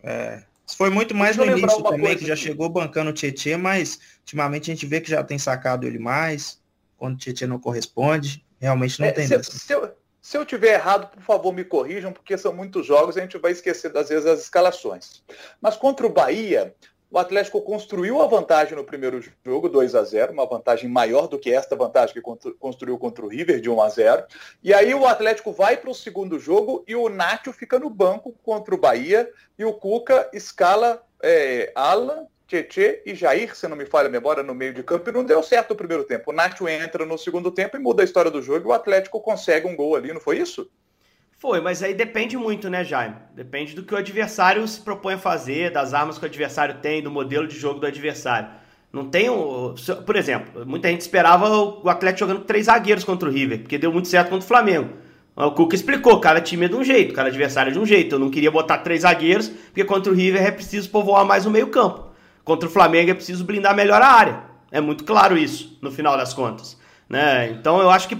É. 0.03 0.43
Foi 0.77 0.89
muito 0.89 1.15
mais 1.15 1.36
no 1.38 1.46
início 1.46 1.81
também, 1.81 2.15
que 2.17 2.27
já 2.27 2.36
chegou 2.36 2.69
bancando 2.69 3.10
o 3.10 3.13
Tietê, 3.13 3.55
mas 3.57 4.00
ultimamente 4.19 4.69
a 4.69 4.74
gente 4.75 4.86
vê 4.86 5.01
que 5.01 5.10
já 5.10 5.24
tem 5.24 5.39
sacado 5.39 5.88
ele 5.88 5.98
mais. 5.98 6.62
Quando 6.98 7.15
o 7.15 7.17
Tietê 7.17 7.48
não 7.48 7.57
corresponde, 7.57 8.46
realmente 8.60 9.00
não 9.00 9.07
é, 9.07 9.12
tem 9.12 9.25
se, 9.25 9.43
se, 9.43 9.74
eu, 9.74 9.91
se 10.22 10.38
eu 10.38 10.46
tiver 10.46 10.74
errado, 10.74 11.10
por 11.10 11.24
favor, 11.24 11.53
me 11.53 11.63
corrijam, 11.63 12.12
porque 12.12 12.38
são 12.38 12.53
muitos 12.53 12.86
jogos 12.86 13.15
e 13.15 13.19
a 13.19 13.22
gente 13.24 13.38
vai 13.38 13.53
esquecer, 13.53 13.96
às 13.96 14.10
vezes, 14.10 14.25
as 14.25 14.41
escalações. 14.41 15.24
Mas 15.62 15.77
contra 15.77 16.05
o 16.05 16.12
Bahia, 16.12 16.75
o 17.09 17.17
Atlético 17.17 17.61
construiu 17.61 18.21
a 18.21 18.27
vantagem 18.27 18.75
no 18.75 18.83
primeiro 18.83 19.21
jogo, 19.45 19.69
2 19.69 19.95
a 19.95 20.03
0 20.03 20.33
uma 20.33 20.45
vantagem 20.45 20.89
maior 20.89 21.27
do 21.27 21.39
que 21.39 21.51
esta 21.51 21.75
vantagem 21.75 22.13
que 22.13 22.21
construiu 22.59 22.97
contra 22.97 23.25
o 23.25 23.29
River, 23.29 23.61
de 23.61 23.69
1 23.69 23.81
a 23.81 23.89
0 23.89 24.25
E 24.61 24.73
aí 24.73 24.93
o 24.93 25.05
Atlético 25.05 25.53
vai 25.53 25.77
para 25.77 25.89
o 25.89 25.95
segundo 25.95 26.37
jogo 26.37 26.83
e 26.87 26.95
o 26.95 27.07
Nacho 27.07 27.53
fica 27.53 27.79
no 27.79 27.89
banco 27.89 28.35
contra 28.43 28.75
o 28.75 28.77
Bahia 28.77 29.29
e 29.57 29.63
o 29.63 29.73
Cuca 29.73 30.29
escala 30.33 31.01
é, 31.23 31.71
Alan, 31.73 32.27
Tietê 32.45 33.03
e 33.05 33.15
Jair, 33.15 33.55
se 33.55 33.67
não 33.67 33.75
me 33.75 33.85
falha 33.85 34.07
a 34.07 34.11
memória, 34.11 34.43
no 34.43 34.55
meio 34.55 34.73
de 34.73 34.83
campo, 34.83 35.09
e 35.09 35.13
não 35.13 35.23
deu 35.23 35.41
certo 35.43 35.71
o 35.71 35.75
primeiro 35.75 36.03
tempo. 36.03 36.31
O 36.31 36.33
Nacho 36.33 36.67
entra 36.67 37.05
no 37.05 37.17
segundo 37.17 37.51
tempo 37.51 37.77
e 37.77 37.79
muda 37.79 38.03
a 38.03 38.05
história 38.05 38.31
do 38.31 38.41
jogo 38.41 38.67
e 38.67 38.69
o 38.69 38.73
Atlético 38.73 39.19
consegue 39.21 39.67
um 39.67 39.75
gol 39.75 39.95
ali, 39.95 40.13
não 40.13 40.21
foi 40.21 40.39
isso? 40.39 40.69
Foi, 41.39 41.62
mas 41.62 41.84
aí 41.84 41.94
depende 41.94 42.36
muito, 42.36 42.67
né, 42.67 42.84
Jaime? 42.84 43.15
Depende 43.36 43.75
do 43.75 43.84
que 43.84 43.94
o 43.94 43.98
adversário 43.98 44.67
se 44.67 44.82
propõe 44.82 45.13
a 45.13 45.17
fazer, 45.20 45.72
das 45.72 45.94
armas 45.94 46.17
que 46.17 46.25
o 46.25 46.27
adversário 46.27 46.77
tem, 46.82 47.01
do 47.01 47.12
modelo 47.12 47.48
de 47.48 47.56
jogo 47.56 47.79
do 47.79 47.86
adversário. 47.86 48.50
Não 48.91 49.08
tem 49.08 49.29
um. 49.29 49.75
Por 50.03 50.15
exemplo, 50.15 50.65
muita 50.65 50.89
gente 50.89 51.01
esperava 51.01 51.48
o 51.48 51.88
Atlético 51.88 52.27
jogando 52.27 52.44
três 52.44 52.65
zagueiros 52.65 53.03
contra 53.03 53.29
o 53.29 53.32
River, 53.32 53.60
porque 53.60 53.77
deu 53.77 53.94
muito 53.94 54.08
certo 54.08 54.29
contra 54.29 54.44
o 54.44 54.48
Flamengo. 54.48 54.89
O 55.36 55.51
Cuca 55.51 55.75
explicou, 55.75 56.20
cada 56.20 56.41
time 56.41 56.65
é 56.65 56.70
de 56.70 56.75
um 56.75 56.84
jeito, 56.84 57.13
cada 57.13 57.29
adversário 57.29 57.70
é 57.70 57.74
de 57.74 57.77
um 57.77 57.86
jeito. 57.86 58.15
Eu 58.15 58.20
não 58.20 58.32
queria 58.32 58.50
botar 58.50 58.79
três 58.79 59.01
zagueiros, 59.01 59.50
porque 59.50 59.84
contra 59.84 60.12
o 60.12 60.15
River 60.15 60.41
é 60.41 60.50
preciso 60.50 60.89
povoar 60.89 61.24
mais 61.24 61.46
o 61.46 61.51
meio-campo. 61.51 62.08
Contra 62.44 62.67
o 62.67 62.72
Flamengo 62.72 63.12
é 63.12 63.13
preciso 63.13 63.46
blindar 63.46 63.75
melhor 63.75 64.01
a 64.01 64.08
área. 64.08 64.44
É 64.72 64.82
muito 64.82 65.03
claro 65.03 65.38
isso, 65.38 65.77
no 65.84 65.91
final 65.91 66.17
das 66.17 66.34
contas. 66.34 66.75
Né? 67.09 67.49
Então 67.51 67.81
eu 67.81 67.89
acho 67.89 68.07
que 68.07 68.17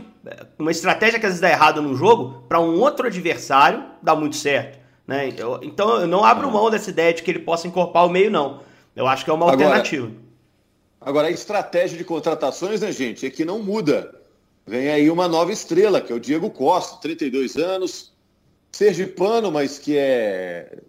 uma 0.58 0.72
estratégia 0.72 1.20
que 1.20 1.26
às 1.26 1.34
vezes 1.34 1.42
dá 1.42 1.50
errado 1.50 1.82
num 1.82 1.96
jogo, 1.96 2.44
para 2.48 2.60
um 2.60 2.80
outro 2.80 3.08
adversário, 3.08 3.84
dá 4.02 4.16
muito 4.16 4.36
certo. 4.36 4.80
Né? 5.06 5.34
Eu, 5.38 5.60
então 5.64 6.02
eu 6.02 6.08
não 6.08 6.24
abro 6.24 6.52
mão 6.52 6.70
dessa 6.70 6.90
ideia 6.90 7.14
de 7.14 7.24
que 7.24 7.32
ele 7.32 7.40
possa 7.40 7.68
encorpar 7.68 8.06
o 8.06 8.10
meio, 8.10 8.30
não. 8.30 8.62
Eu 8.96 9.08
acho 9.08 9.24
que 9.24 9.30
é 9.30 9.34
uma 9.34 9.46
agora, 9.46 9.66
alternativa. 9.66 10.12
Agora, 11.00 11.28
a 11.28 11.32
estratégia 11.32 11.98
de 11.98 12.04
contratações, 12.04 12.82
né, 12.82 12.92
gente, 12.92 13.26
é 13.26 13.30
que 13.30 13.46
não 13.46 13.62
muda. 13.62 14.14
Vem 14.66 14.90
aí 14.90 15.10
uma 15.10 15.28
nova 15.28 15.52
estrela, 15.52 16.02
que 16.02 16.12
é 16.12 16.16
o 16.16 16.20
Diego 16.20 16.50
Costa, 16.50 16.98
32 17.02 17.56
anos, 17.56 18.12
sergipano, 18.72 19.52
mas 19.52 19.80
que 19.80 19.96
é 19.98 20.80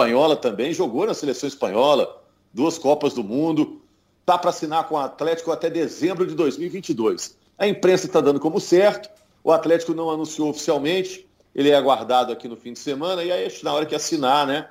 espanhola 0.00 0.36
também, 0.36 0.72
jogou 0.72 1.06
na 1.06 1.14
seleção 1.14 1.48
espanhola, 1.48 2.22
duas 2.52 2.78
Copas 2.78 3.14
do 3.14 3.22
Mundo, 3.22 3.79
tá 4.24 4.38
para 4.38 4.50
assinar 4.50 4.88
com 4.88 4.94
o 4.94 4.98
Atlético 4.98 5.50
até 5.50 5.68
dezembro 5.70 6.26
de 6.26 6.34
2022. 6.34 7.36
A 7.58 7.66
imprensa 7.66 8.06
está 8.06 8.20
dando 8.20 8.40
como 8.40 8.60
certo, 8.60 9.10
o 9.42 9.52
Atlético 9.52 9.94
não 9.94 10.10
anunciou 10.10 10.50
oficialmente, 10.50 11.26
ele 11.54 11.70
é 11.70 11.74
aguardado 11.74 12.32
aqui 12.32 12.48
no 12.48 12.56
fim 12.56 12.72
de 12.72 12.78
semana, 12.78 13.24
e 13.24 13.32
aí 13.32 13.48
na 13.62 13.72
hora 13.72 13.86
que 13.86 13.94
assinar, 13.94 14.46
né, 14.46 14.68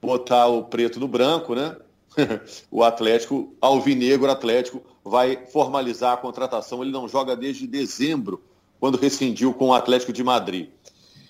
botar 0.00 0.46
o 0.46 0.64
preto 0.64 0.98
no 0.98 1.08
branco, 1.08 1.54
né, 1.54 1.76
o 2.70 2.82
Atlético, 2.82 3.54
Alvinegro 3.60 4.30
Atlético, 4.30 4.82
vai 5.04 5.46
formalizar 5.46 6.14
a 6.14 6.16
contratação. 6.16 6.82
Ele 6.82 6.92
não 6.92 7.08
joga 7.08 7.36
desde 7.36 7.66
dezembro, 7.66 8.42
quando 8.80 8.98
rescindiu 8.98 9.52
com 9.52 9.68
o 9.68 9.74
Atlético 9.74 10.12
de 10.12 10.22
Madrid. 10.22 10.68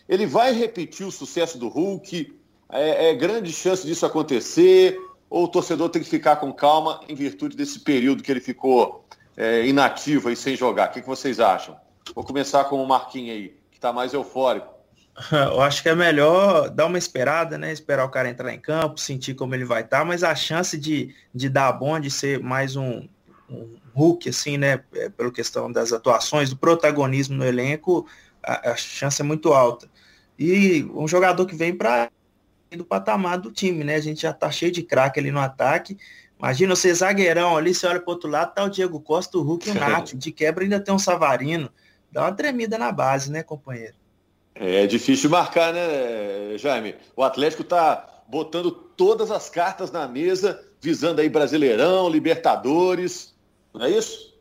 Ele 0.09 0.27
vai 0.27 0.53
repetir 0.53 1.07
o 1.07 1.12
sucesso 1.12 1.59
do 1.59 1.69
Hulk, 1.69 2.35
é, 2.71 3.11
é 3.11 3.15
grande 3.15 3.53
chance 3.53 3.87
disso 3.87 4.05
acontecer, 4.05 4.99
ou 5.30 5.44
o 5.44 5.49
torcedor 5.49 5.88
tem 5.88 6.02
que 6.02 6.08
ficar 6.08 6.37
com 6.37 6.52
calma 6.52 7.00
em 7.08 7.14
virtude 7.14 7.56
desse 7.56 7.80
período 7.80 8.23
que 8.23 8.30
ele 8.30 8.40
ficou 8.40 9.04
é, 9.37 9.66
inativa 9.66 10.32
e 10.32 10.37
sem 10.37 10.56
jogar. 10.56 10.88
O 10.88 10.93
que, 10.93 11.00
que 11.00 11.06
vocês 11.06 11.38
acham? 11.38 11.76
Vou 12.14 12.25
começar 12.25 12.64
com 12.64 12.82
o 12.82 12.86
Marquinhos 12.86 13.36
aí, 13.36 13.49
que 13.71 13.76
está 13.76 13.93
mais 13.93 14.12
eufórico. 14.14 14.78
Eu 15.30 15.60
acho 15.60 15.82
que 15.82 15.88
é 15.88 15.95
melhor 15.95 16.71
dar 16.71 16.86
uma 16.86 16.99
esperada, 16.99 17.58
né? 17.58 17.73
Esperar 17.73 18.04
o 18.04 18.10
cara 18.10 18.28
entrar 18.28 18.52
em 18.52 18.60
campo, 18.60 18.99
sentir 18.99 19.34
como 19.34 19.54
ele 19.54 19.64
vai 19.64 19.82
estar, 19.82 20.00
tá, 20.00 20.04
mas 20.04 20.23
a 20.23 20.34
chance 20.34 20.78
de, 20.78 21.14
de 21.34 21.49
dar 21.49 21.73
bom, 21.73 21.99
de 21.99 22.10
ser 22.10 22.41
mais 22.41 22.76
um, 22.76 23.06
um 23.50 23.76
Hulk, 23.95 24.28
assim, 24.28 24.56
né? 24.56 24.82
É, 24.95 25.08
pela 25.08 25.30
questão 25.30 25.71
das 25.71 25.93
atuações, 25.93 26.50
do 26.50 26.56
protagonismo 26.56 27.36
no 27.36 27.45
elenco, 27.45 28.06
a, 28.43 28.71
a 28.71 28.76
chance 28.76 29.21
é 29.21 29.25
muito 29.25 29.52
alta. 29.52 29.88
E 30.38 30.84
um 30.95 31.08
jogador 31.08 31.45
que 31.47 31.56
vem 31.56 31.75
para 31.75 32.10
do 32.76 32.85
patamar 32.85 33.39
do 33.39 33.50
time, 33.50 33.85
né? 33.85 33.95
A 33.95 34.00
gente 34.00 34.23
já 34.23 34.33
tá 34.33 34.50
cheio 34.50 34.71
de 34.71 34.83
craque 34.83 35.19
ali 35.19 35.31
no 35.31 35.41
ataque. 35.41 35.97
Imagina 36.39 36.76
você 36.76 36.93
zagueirão 36.95 37.57
ali, 37.57 37.75
você 37.75 37.87
olha 37.87 38.00
pro 38.00 38.13
outro 38.13 38.31
lado, 38.31 38.54
tá 38.54 38.65
o 38.65 38.69
Diego 38.69 39.00
Costa, 39.00 39.39
o 39.39 39.43
Hulk 39.43 39.69
e 39.69 39.73
o 39.73 39.75
Nath. 39.78 40.15
De 40.15 40.31
quebra 40.31 40.65
ainda 40.65 40.78
tem 40.78 40.95
um 40.95 40.99
Savarino. 40.99 41.71
Dá 42.11 42.23
uma 42.23 42.33
tremida 42.33 42.78
na 42.78 42.93
base, 42.93 43.31
né, 43.31 43.43
companheiro? 43.43 43.95
É 44.54 44.87
difícil 44.87 45.31
marcar, 45.31 45.73
né, 45.73 46.57
Jaime? 46.59 46.97
O 47.15 47.23
Atlético 47.23 47.63
tá 47.63 48.23
botando 48.28 48.71
todas 48.71 49.31
as 49.31 49.49
cartas 49.49 49.91
na 49.91 50.07
mesa, 50.09 50.63
visando 50.81 51.21
aí 51.21 51.28
Brasileirão, 51.28 52.09
Libertadores, 52.09 53.35
não 53.73 53.85
é 53.85 53.91
isso? 53.91 54.37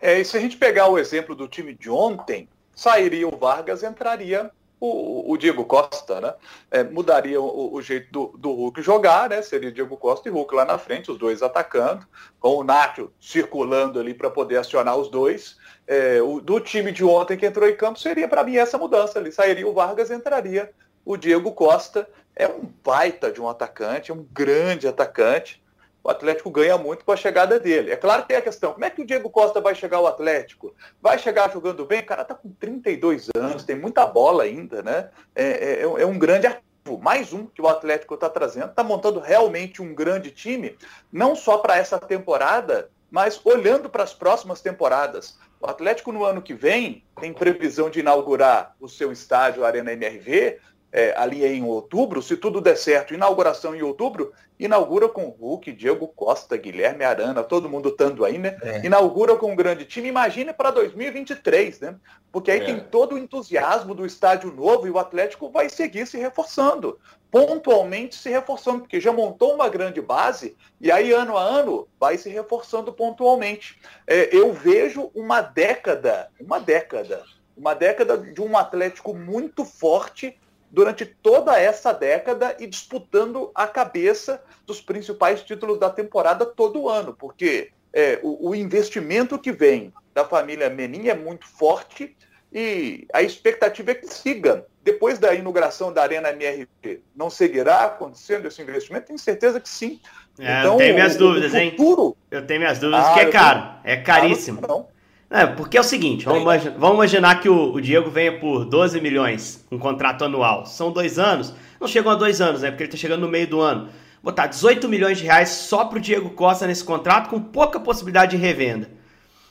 É, 0.00 0.20
e 0.20 0.24
se 0.24 0.36
a 0.36 0.40
gente 0.40 0.56
pegar 0.56 0.88
o 0.88 0.98
exemplo 0.98 1.34
do 1.34 1.48
time 1.48 1.74
de 1.74 1.88
ontem, 1.88 2.48
sairia 2.74 3.28
o 3.28 3.36
Vargas, 3.36 3.82
entraria 3.82 4.50
o, 4.80 5.32
o 5.32 5.36
Diego 5.36 5.64
Costa, 5.64 6.20
né? 6.20 6.34
É, 6.70 6.84
mudaria 6.84 7.40
o, 7.40 7.74
o, 7.74 7.82
jeito 7.82 8.10
do, 8.10 8.38
do 8.38 8.52
Hulk 8.52 8.80
jogar, 8.82 9.28
né? 9.28 9.42
Seria 9.42 9.72
Diego 9.72 9.96
Costa 9.96 10.28
e 10.28 10.32
Hulk 10.32 10.54
lá 10.54 10.64
na 10.64 10.78
frente, 10.78 11.10
os 11.10 11.18
dois 11.18 11.42
atacando, 11.42 12.06
com 12.38 12.56
o 12.56 12.64
Nacho 12.64 13.10
circulando 13.20 13.98
ali 13.98 14.14
para 14.14 14.30
poder 14.30 14.56
acionar 14.58 14.96
os 14.96 15.10
dois. 15.10 15.56
É, 15.86 16.22
o, 16.22 16.40
do 16.40 16.60
time 16.60 16.92
de 16.92 17.04
ontem 17.04 17.36
que 17.36 17.46
entrou 17.46 17.68
em 17.68 17.76
campo 17.76 17.98
seria 17.98 18.28
para 18.28 18.44
mim 18.44 18.56
essa 18.56 18.78
mudança 18.78 19.18
ali. 19.18 19.32
Sairia 19.32 19.66
o 19.66 19.74
Vargas, 19.74 20.10
entraria 20.10 20.70
o 21.04 21.16
Diego 21.16 21.52
Costa. 21.52 22.08
É 22.36 22.46
um 22.46 22.70
baita 22.84 23.32
de 23.32 23.40
um 23.40 23.48
atacante, 23.48 24.10
é 24.12 24.14
um 24.14 24.24
grande 24.32 24.86
atacante 24.86 25.60
o 26.08 26.10
Atlético 26.10 26.50
ganha 26.50 26.78
muito 26.78 27.04
com 27.04 27.12
a 27.12 27.16
chegada 27.16 27.60
dele. 27.60 27.90
É 27.90 27.96
claro 27.96 28.22
que 28.22 28.28
tem 28.28 28.38
a 28.38 28.42
questão, 28.42 28.72
como 28.72 28.84
é 28.86 28.88
que 28.88 29.02
o 29.02 29.06
Diego 29.06 29.28
Costa 29.28 29.60
vai 29.60 29.74
chegar 29.74 29.98
ao 29.98 30.06
Atlético? 30.06 30.74
Vai 31.02 31.18
chegar 31.18 31.52
jogando 31.52 31.84
bem? 31.84 32.00
O 32.00 32.06
cara 32.06 32.24
tá 32.24 32.34
com 32.34 32.48
32 32.48 33.28
anos, 33.36 33.62
tem 33.62 33.76
muita 33.76 34.06
bola 34.06 34.44
ainda, 34.44 34.82
né? 34.82 35.10
É, 35.34 35.44
é, 35.44 35.82
é 35.82 36.06
um 36.06 36.18
grande 36.18 36.46
ativo, 36.46 36.98
mais 36.98 37.34
um 37.34 37.44
que 37.44 37.60
o 37.60 37.68
Atlético 37.68 38.14
está 38.14 38.30
trazendo, 38.30 38.70
está 38.70 38.82
montando 38.82 39.20
realmente 39.20 39.82
um 39.82 39.94
grande 39.94 40.30
time, 40.30 40.78
não 41.12 41.36
só 41.36 41.58
para 41.58 41.76
essa 41.76 41.98
temporada, 41.98 42.88
mas 43.10 43.38
olhando 43.44 43.90
para 43.90 44.02
as 44.02 44.14
próximas 44.14 44.62
temporadas. 44.62 45.38
O 45.60 45.66
Atlético 45.66 46.10
no 46.10 46.24
ano 46.24 46.40
que 46.40 46.54
vem 46.54 47.04
tem 47.20 47.34
previsão 47.34 47.90
de 47.90 48.00
inaugurar 48.00 48.74
o 48.80 48.88
seu 48.88 49.12
estádio 49.12 49.62
Arena 49.62 49.92
MRV 49.92 50.58
é, 50.92 51.14
ali 51.16 51.44
em 51.44 51.62
outubro, 51.64 52.22
se 52.22 52.36
tudo 52.36 52.60
der 52.60 52.76
certo, 52.76 53.12
inauguração 53.12 53.74
em 53.74 53.82
outubro, 53.82 54.32
inaugura 54.58 55.08
com 55.08 55.28
Hulk, 55.28 55.72
Diego 55.72 56.08
Costa, 56.08 56.56
Guilherme 56.56 57.04
Arana, 57.04 57.44
todo 57.44 57.68
mundo 57.68 57.90
estando 57.90 58.24
aí, 58.24 58.38
né? 58.38 58.56
É. 58.62 58.84
Inaugura 58.84 59.36
com 59.36 59.52
um 59.52 59.56
grande 59.56 59.84
time. 59.84 60.08
Imagine 60.08 60.52
para 60.52 60.70
2023, 60.70 61.80
né? 61.80 61.96
Porque 62.32 62.50
aí 62.50 62.60
é. 62.60 62.64
tem 62.64 62.80
todo 62.80 63.14
o 63.14 63.18
entusiasmo 63.18 63.94
do 63.94 64.06
estádio 64.06 64.52
novo 64.52 64.86
e 64.86 64.90
o 64.90 64.98
Atlético 64.98 65.50
vai 65.50 65.68
seguir 65.68 66.06
se 66.06 66.16
reforçando, 66.16 66.98
pontualmente 67.30 68.16
se 68.16 68.30
reforçando, 68.30 68.80
porque 68.80 69.00
já 69.00 69.12
montou 69.12 69.54
uma 69.54 69.68
grande 69.68 70.00
base 70.00 70.56
e 70.80 70.90
aí 70.90 71.12
ano 71.12 71.36
a 71.36 71.42
ano 71.42 71.86
vai 72.00 72.16
se 72.16 72.30
reforçando 72.30 72.92
pontualmente. 72.92 73.78
É, 74.06 74.34
eu 74.34 74.52
vejo 74.52 75.10
uma 75.14 75.42
década, 75.42 76.30
uma 76.40 76.58
década, 76.58 77.22
uma 77.56 77.74
década 77.74 78.16
de 78.16 78.40
um 78.40 78.56
Atlético 78.56 79.14
muito 79.14 79.64
forte 79.64 80.36
durante 80.70 81.04
toda 81.04 81.58
essa 81.58 81.92
década 81.92 82.56
e 82.58 82.66
disputando 82.66 83.50
a 83.54 83.66
cabeça 83.66 84.42
dos 84.66 84.80
principais 84.80 85.42
títulos 85.42 85.78
da 85.78 85.90
temporada 85.90 86.44
todo 86.44 86.88
ano, 86.88 87.14
porque 87.18 87.70
é, 87.92 88.20
o, 88.22 88.50
o, 88.50 88.54
investimento 88.54 89.38
que 89.38 89.50
vem 89.50 89.92
da 90.14 90.24
família 90.24 90.68
Menin 90.68 91.08
é 91.08 91.14
muito 91.14 91.46
forte 91.46 92.14
e 92.52 93.06
a 93.12 93.22
expectativa 93.22 93.92
é 93.92 93.94
que 93.94 94.06
siga. 94.06 94.66
Depois 94.82 95.18
da 95.18 95.34
inauguração 95.34 95.92
da 95.92 96.02
Arena 96.02 96.30
MRP, 96.30 97.02
não 97.14 97.28
seguirá 97.28 97.84
acontecendo 97.84 98.46
esse 98.46 98.60
investimento? 98.62 99.08
Tenho 99.08 99.18
certeza 99.18 99.60
que 99.60 99.68
sim. 99.68 100.00
É, 100.38 100.60
então, 100.60 100.72
eu 100.74 100.78
tenho 100.78 100.94
minhas 100.94 101.16
o, 101.16 101.18
dúvidas, 101.18 101.52
o 101.52 101.70
futuro... 101.70 102.06
hein? 102.06 102.14
Eu 102.30 102.46
tenho 102.46 102.60
minhas 102.60 102.78
dúvidas, 102.78 103.06
ah, 103.06 103.14
que 103.14 103.20
é 103.20 103.30
caro, 103.30 103.80
é 103.84 103.96
caríssimo. 103.96 104.60
Não. 104.66 104.88
É, 105.30 105.44
porque 105.44 105.76
é 105.76 105.80
o 105.80 105.84
seguinte, 105.84 106.24
vamos, 106.24 106.40
imaginar, 106.42 106.78
vamos 106.78 106.94
imaginar 106.96 107.40
que 107.40 107.50
o, 107.50 107.74
o, 107.74 107.80
Diego 107.80 108.10
venha 108.10 108.38
por 108.38 108.64
12 108.64 108.98
milhões, 108.98 109.66
um 109.70 109.78
contrato 109.78 110.24
anual. 110.24 110.64
São 110.64 110.90
dois 110.90 111.18
anos, 111.18 111.54
não 111.78 111.86
chegam 111.86 112.10
a 112.10 112.14
dois 112.14 112.40
anos, 112.40 112.62
né? 112.62 112.70
Porque 112.70 112.84
ele 112.84 112.90
tá 112.90 112.96
chegando 112.96 113.20
no 113.20 113.28
meio 113.28 113.46
do 113.46 113.60
ano. 113.60 113.90
Botar 114.22 114.46
18 114.46 114.88
milhões 114.88 115.18
de 115.18 115.24
reais 115.24 115.50
só 115.50 115.84
pro 115.84 116.00
Diego 116.00 116.30
Costa 116.30 116.66
nesse 116.66 116.82
contrato, 116.82 117.28
com 117.28 117.40
pouca 117.40 117.78
possibilidade 117.78 118.36
de 118.36 118.42
revenda. 118.42 118.90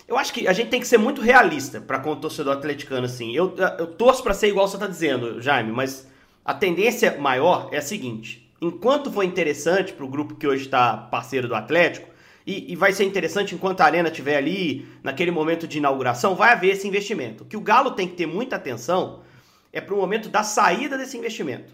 Eu 0.07 0.17
acho 0.17 0.33
que 0.33 0.47
a 0.47 0.53
gente 0.53 0.69
tem 0.69 0.79
que 0.79 0.87
ser 0.87 0.97
muito 0.97 1.21
realista 1.21 1.79
para 1.79 1.99
com 1.99 2.11
o 2.11 2.15
torcedor 2.15 2.53
atleticano, 2.53 3.05
assim. 3.05 3.35
Eu, 3.35 3.53
eu 3.77 3.87
torço 3.87 4.23
para 4.23 4.33
ser 4.33 4.47
igual 4.47 4.67
você 4.67 4.77
tá 4.77 4.87
dizendo, 4.87 5.41
Jaime, 5.41 5.71
mas 5.71 6.07
a 6.43 6.53
tendência 6.53 7.17
maior 7.19 7.69
é 7.71 7.77
a 7.77 7.81
seguinte: 7.81 8.49
enquanto 8.59 9.11
foi 9.11 9.25
interessante 9.25 9.93
para 9.93 10.05
o 10.05 10.09
grupo 10.09 10.35
que 10.35 10.47
hoje 10.47 10.63
está 10.63 10.95
parceiro 10.95 11.47
do 11.47 11.55
Atlético, 11.55 12.06
e, 12.47 12.71
e, 12.71 12.75
vai 12.77 12.93
ser 12.93 13.03
interessante 13.03 13.53
enquanto 13.53 13.81
a 13.81 13.85
Arena 13.85 14.07
estiver 14.07 14.37
ali, 14.37 14.87
naquele 15.03 15.31
momento 15.31 15.67
de 15.67 15.79
inauguração, 15.79 16.33
vai 16.33 16.53
haver 16.53 16.69
esse 16.69 16.87
investimento. 16.87 17.43
O 17.43 17.45
que 17.45 17.57
o 17.57 17.61
Galo 17.61 17.91
tem 17.91 18.07
que 18.07 18.15
ter 18.15 18.25
muita 18.25 18.55
atenção 18.55 19.21
é 19.73 19.81
para 19.81 19.93
o 19.93 19.97
momento 19.97 20.29
da 20.29 20.43
saída 20.43 20.97
desse 20.97 21.17
investimento. 21.17 21.73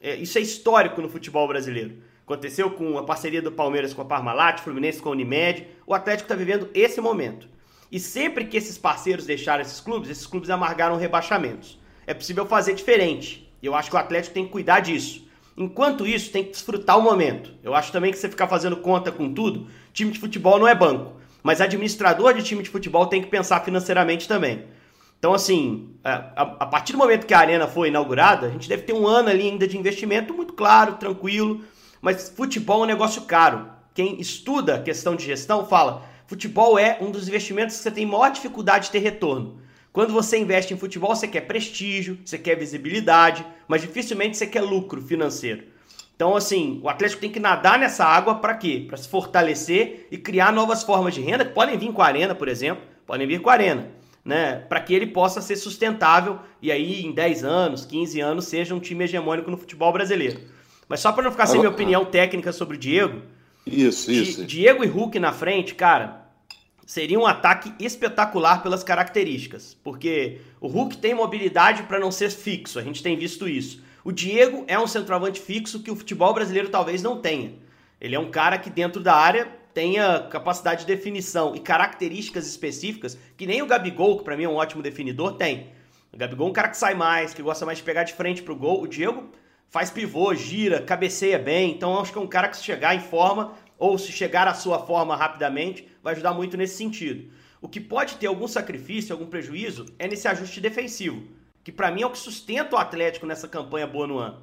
É, 0.00 0.16
isso 0.16 0.38
é 0.38 0.40
histórico 0.40 1.02
no 1.02 1.10
futebol 1.10 1.46
brasileiro. 1.46 1.98
Aconteceu 2.24 2.70
com 2.70 2.96
a 2.96 3.04
parceria 3.04 3.42
do 3.42 3.52
Palmeiras 3.52 3.92
com 3.92 4.00
a 4.00 4.04
Parmalat, 4.06 4.60
Fluminense 4.60 5.02
com 5.02 5.10
a 5.10 5.12
Unimed. 5.12 5.66
O 5.86 5.92
Atlético 5.92 6.24
está 6.24 6.34
vivendo 6.34 6.70
esse 6.72 7.02
momento. 7.02 7.46
E 7.92 8.00
sempre 8.00 8.46
que 8.46 8.56
esses 8.56 8.78
parceiros 8.78 9.26
deixaram 9.26 9.60
esses 9.60 9.78
clubes, 9.78 10.08
esses 10.08 10.26
clubes 10.26 10.48
amargaram 10.48 10.96
rebaixamentos. 10.96 11.78
É 12.06 12.14
possível 12.14 12.46
fazer 12.46 12.72
diferente. 12.72 13.52
Eu 13.62 13.74
acho 13.74 13.90
que 13.90 13.96
o 13.96 13.98
Atlético 13.98 14.32
tem 14.32 14.46
que 14.46 14.52
cuidar 14.52 14.80
disso. 14.80 15.28
Enquanto 15.60 16.06
isso, 16.06 16.30
tem 16.30 16.44
que 16.44 16.52
desfrutar 16.52 16.96
o 16.96 17.02
momento. 17.02 17.52
Eu 17.64 17.74
acho 17.74 17.90
também 17.90 18.12
que 18.12 18.18
você 18.18 18.28
ficar 18.28 18.46
fazendo 18.46 18.76
conta 18.76 19.10
com 19.10 19.34
tudo, 19.34 19.66
time 19.98 20.12
de 20.12 20.20
futebol 20.20 20.58
não 20.58 20.68
é 20.68 20.74
banco. 20.74 21.12
Mas 21.42 21.60
administrador 21.60 22.32
de 22.34 22.42
time 22.42 22.62
de 22.62 22.70
futebol 22.70 23.06
tem 23.06 23.20
que 23.20 23.28
pensar 23.28 23.60
financeiramente 23.64 24.28
também. 24.28 24.64
Então, 25.18 25.34
assim, 25.34 25.90
a, 26.04 26.66
partir 26.66 26.92
do 26.92 26.98
momento 26.98 27.26
que 27.26 27.34
a 27.34 27.40
arena 27.40 27.66
foi 27.66 27.88
inaugurada, 27.88 28.46
a 28.46 28.50
gente 28.50 28.68
deve 28.68 28.82
ter 28.82 28.92
um 28.92 29.06
ano 29.06 29.28
ali 29.28 29.48
ainda 29.48 29.66
de 29.66 29.76
investimento 29.76 30.32
muito 30.32 30.52
claro, 30.52 30.94
tranquilo. 30.94 31.62
Mas 32.00 32.28
futebol 32.28 32.80
é 32.80 32.84
um 32.84 32.86
negócio 32.86 33.22
caro. 33.22 33.68
Quem 33.92 34.20
estuda 34.20 34.76
a 34.76 34.82
questão 34.82 35.16
de 35.16 35.24
gestão 35.24 35.66
fala: 35.66 36.04
futebol 36.26 36.78
é 36.78 36.98
um 37.00 37.10
dos 37.10 37.26
investimentos 37.26 37.76
que 37.76 37.82
você 37.82 37.90
tem 37.90 38.06
maior 38.06 38.30
dificuldade 38.30 38.86
de 38.86 38.92
ter 38.92 39.00
retorno. 39.00 39.60
Quando 39.92 40.12
você 40.12 40.38
investe 40.38 40.72
em 40.72 40.78
futebol, 40.78 41.16
você 41.16 41.26
quer 41.26 41.40
prestígio, 41.40 42.18
você 42.24 42.38
quer 42.38 42.54
visibilidade, 42.54 43.44
mas 43.66 43.80
dificilmente 43.80 44.36
você 44.36 44.46
quer 44.46 44.60
lucro 44.60 45.02
financeiro. 45.02 45.64
Então, 46.18 46.34
assim, 46.34 46.80
o 46.82 46.88
Atlético 46.88 47.20
tem 47.20 47.30
que 47.30 47.38
nadar 47.38 47.78
nessa 47.78 48.04
água 48.04 48.34
para 48.34 48.52
quê? 48.52 48.84
Para 48.88 48.96
se 48.96 49.08
fortalecer 49.08 50.08
e 50.10 50.18
criar 50.18 50.52
novas 50.52 50.82
formas 50.82 51.14
de 51.14 51.20
renda, 51.20 51.44
que 51.44 51.54
podem 51.54 51.78
vir 51.78 51.92
com 51.92 52.02
a 52.02 52.06
Arena, 52.06 52.34
por 52.34 52.48
exemplo, 52.48 52.82
podem 53.06 53.24
vir 53.24 53.40
com 53.40 53.48
a 53.48 53.52
Arena, 53.52 53.88
né? 54.24 54.56
Para 54.68 54.80
que 54.80 54.92
ele 54.92 55.06
possa 55.06 55.40
ser 55.40 55.54
sustentável 55.54 56.40
e 56.60 56.72
aí 56.72 57.06
em 57.06 57.12
10 57.12 57.44
anos, 57.44 57.84
15 57.84 58.20
anos, 58.20 58.46
seja 58.46 58.74
um 58.74 58.80
time 58.80 59.04
hegemônico 59.04 59.48
no 59.48 59.56
futebol 59.56 59.92
brasileiro. 59.92 60.40
Mas 60.88 60.98
só 60.98 61.12
para 61.12 61.22
não 61.22 61.30
ficar 61.30 61.46
sem 61.46 61.60
minha 61.60 61.70
opinião 61.70 62.04
técnica 62.04 62.50
sobre 62.50 62.76
o 62.76 62.80
Diego. 62.80 63.22
Isso, 63.64 64.10
isso. 64.10 64.44
Diego 64.44 64.82
e 64.82 64.88
Hulk 64.88 65.20
na 65.20 65.32
frente, 65.32 65.72
cara, 65.76 66.26
seria 66.84 67.20
um 67.20 67.26
ataque 67.26 67.72
espetacular 67.78 68.60
pelas 68.60 68.82
características, 68.82 69.76
porque 69.84 70.40
o 70.60 70.66
Hulk 70.66 70.96
tem 70.96 71.14
mobilidade 71.14 71.84
para 71.84 72.00
não 72.00 72.10
ser 72.10 72.30
fixo, 72.30 72.76
a 72.76 72.82
gente 72.82 73.04
tem 73.04 73.16
visto 73.16 73.48
isso. 73.48 73.86
O 74.04 74.12
Diego 74.12 74.64
é 74.66 74.78
um 74.78 74.86
centroavante 74.86 75.40
fixo 75.40 75.82
que 75.82 75.90
o 75.90 75.96
futebol 75.96 76.32
brasileiro 76.32 76.68
talvez 76.68 77.02
não 77.02 77.20
tenha. 77.20 77.54
Ele 78.00 78.14
é 78.14 78.18
um 78.18 78.30
cara 78.30 78.58
que 78.58 78.70
dentro 78.70 79.02
da 79.02 79.14
área 79.14 79.48
tenha 79.74 80.20
capacidade 80.30 80.80
de 80.80 80.86
definição 80.86 81.54
e 81.54 81.60
características 81.60 82.46
específicas 82.46 83.18
que 83.36 83.46
nem 83.46 83.62
o 83.62 83.66
Gabigol, 83.66 84.18
que 84.18 84.24
para 84.24 84.36
mim 84.36 84.44
é 84.44 84.48
um 84.48 84.56
ótimo 84.56 84.82
definidor, 84.82 85.34
tem. 85.36 85.72
O 86.12 86.16
Gabigol 86.16 86.46
é 86.48 86.50
um 86.50 86.52
cara 86.52 86.68
que 86.68 86.76
sai 86.76 86.94
mais, 86.94 87.34
que 87.34 87.42
gosta 87.42 87.66
mais 87.66 87.78
de 87.78 87.84
pegar 87.84 88.04
de 88.04 88.14
frente 88.14 88.42
pro 88.42 88.56
gol. 88.56 88.82
O 88.82 88.88
Diego 88.88 89.30
faz 89.68 89.90
pivô, 89.90 90.34
gira, 90.34 90.80
cabeceia 90.82 91.38
bem. 91.38 91.72
Então 91.72 91.98
acho 92.00 92.12
que 92.12 92.18
é 92.18 92.20
um 92.20 92.26
cara 92.26 92.48
que 92.48 92.56
se 92.56 92.64
chegar 92.64 92.94
em 92.94 93.00
forma 93.00 93.54
ou 93.78 93.96
se 93.96 94.10
chegar 94.10 94.48
à 94.48 94.54
sua 94.54 94.80
forma 94.80 95.14
rapidamente, 95.14 95.88
vai 96.02 96.12
ajudar 96.12 96.34
muito 96.34 96.56
nesse 96.56 96.76
sentido. 96.76 97.30
O 97.60 97.68
que 97.68 97.80
pode 97.80 98.16
ter 98.16 98.26
algum 98.26 98.48
sacrifício, 98.48 99.12
algum 99.12 99.26
prejuízo, 99.26 99.86
é 99.98 100.08
nesse 100.08 100.26
ajuste 100.26 100.60
defensivo, 100.60 101.22
que 101.68 101.72
para 101.72 101.90
mim 101.90 102.00
é 102.00 102.06
o 102.06 102.10
que 102.10 102.16
sustenta 102.16 102.76
o 102.76 102.78
Atlético 102.78 103.26
nessa 103.26 103.46
campanha 103.46 103.86
boa 103.86 104.06
no 104.06 104.18
ano. 104.18 104.42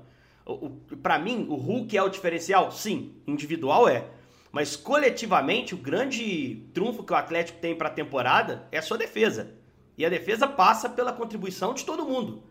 Para 1.01 1.17
mim, 1.17 1.47
o 1.49 1.55
Hulk 1.55 1.97
é 1.97 2.03
o 2.03 2.07
diferencial? 2.07 2.71
Sim, 2.71 3.15
individual 3.25 3.89
é. 3.89 4.05
Mas 4.51 4.75
coletivamente, 4.75 5.73
o 5.73 5.77
grande 5.79 6.67
trunfo 6.71 7.03
que 7.03 7.11
o 7.11 7.15
Atlético 7.15 7.57
tem 7.57 7.75
para 7.75 7.87
a 7.87 7.91
temporada 7.91 8.67
é 8.71 8.77
a 8.77 8.81
sua 8.83 8.95
defesa. 8.95 9.55
E 9.97 10.05
a 10.05 10.09
defesa 10.09 10.47
passa 10.47 10.87
pela 10.87 11.11
contribuição 11.11 11.73
de 11.73 11.83
todo 11.83 12.05
mundo. 12.05 12.43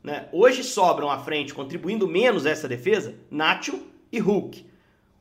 Né? 0.00 0.28
Hoje 0.30 0.62
sobram 0.62 1.10
à 1.10 1.18
frente, 1.18 1.52
contribuindo 1.52 2.06
menos 2.06 2.46
essa 2.46 2.68
defesa, 2.68 3.16
Nacho 3.32 3.82
e 4.12 4.20
Hulk. 4.20 4.64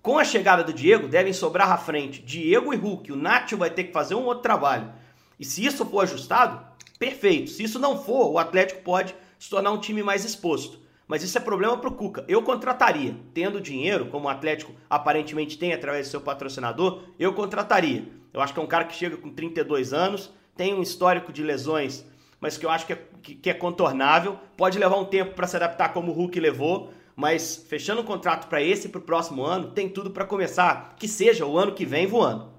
Com 0.03 0.19
a 0.19 0.23
chegada 0.23 0.63
do 0.63 0.71
Diego, 0.71 1.07
devem 1.07 1.33
sobrar 1.33 1.71
à 1.71 1.77
frente 1.77 2.21
Diego 2.21 2.71
e 2.75 2.77
Hulk. 2.77 3.11
O 3.11 3.15
Nacho 3.15 3.57
vai 3.57 3.71
ter 3.71 3.85
que 3.85 3.91
fazer 3.91 4.13
um 4.13 4.25
outro 4.25 4.43
trabalho. 4.43 4.93
E 5.39 5.43
se 5.43 5.65
isso 5.65 5.83
for 5.83 6.01
ajustado, 6.03 6.68
perfeito. 6.99 7.49
Se 7.49 7.63
isso 7.63 7.79
não 7.79 7.97
for, 7.97 8.29
o 8.29 8.37
Atlético 8.37 8.83
pode 8.83 9.15
se 9.39 9.49
tornar 9.49 9.71
um 9.71 9.79
time 9.79 10.03
mais 10.03 10.25
exposto. 10.25 10.77
Mas 11.07 11.23
isso 11.23 11.35
é 11.37 11.41
problema 11.41 11.75
para 11.75 11.89
o 11.89 11.95
Cuca. 11.95 12.23
Eu 12.27 12.43
contrataria. 12.43 13.15
Tendo 13.33 13.59
dinheiro, 13.59 14.05
como 14.07 14.27
o 14.27 14.29
Atlético 14.29 14.75
aparentemente 14.87 15.57
tem 15.57 15.73
através 15.73 16.05
do 16.07 16.11
seu 16.11 16.21
patrocinador, 16.21 17.01
eu 17.17 17.33
contrataria. 17.33 18.07
Eu 18.31 18.41
acho 18.41 18.53
que 18.53 18.59
é 18.59 18.63
um 18.63 18.67
cara 18.67 18.85
que 18.85 18.95
chega 18.95 19.17
com 19.17 19.31
32 19.31 19.91
anos, 19.91 20.31
tem 20.55 20.73
um 20.75 20.83
histórico 20.83 21.33
de 21.33 21.41
lesões, 21.41 22.05
mas 22.39 22.57
que 22.57 22.65
eu 22.65 22.69
acho 22.69 22.85
que 22.85 22.93
é, 22.93 23.03
que, 23.23 23.33
que 23.33 23.49
é 23.49 23.55
contornável. 23.55 24.37
Pode 24.55 24.77
levar 24.77 24.97
um 24.97 25.05
tempo 25.05 25.33
para 25.33 25.47
se 25.47 25.55
adaptar 25.55 25.93
como 25.93 26.11
o 26.11 26.13
Hulk 26.13 26.39
levou, 26.39 26.93
mas 27.15 27.65
fechando 27.67 28.01
um 28.01 28.05
contrato 28.05 28.47
para 28.47 28.61
esse 28.61 28.87
e 28.87 28.89
para 28.91 28.99
o 28.99 29.03
próximo 29.03 29.43
ano, 29.43 29.71
tem 29.71 29.89
tudo 29.89 30.11
para 30.11 30.25
começar, 30.25 30.95
que 30.95 31.07
seja 31.07 31.43
o 31.43 31.57
ano 31.57 31.73
que 31.73 31.85
vem 31.85 32.05
voando. 32.05 32.58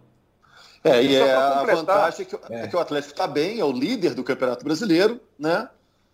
É, 0.83 1.03
e 1.03 1.15
é, 1.15 1.35
a 1.35 1.63
vantagem 1.63 2.23
é 2.23 2.25
que, 2.25 2.55
é. 2.55 2.67
que 2.69 2.77
o 2.77 2.79
Atlético 2.79 3.13
está 3.13 3.27
bem, 3.27 3.61
é 3.61 3.65
o 3.65 3.73
líder 3.73 4.15
do 4.15 4.25
Campeonato 4.25 4.65
Brasileiro, 4.65 5.21
né? 5.39 5.69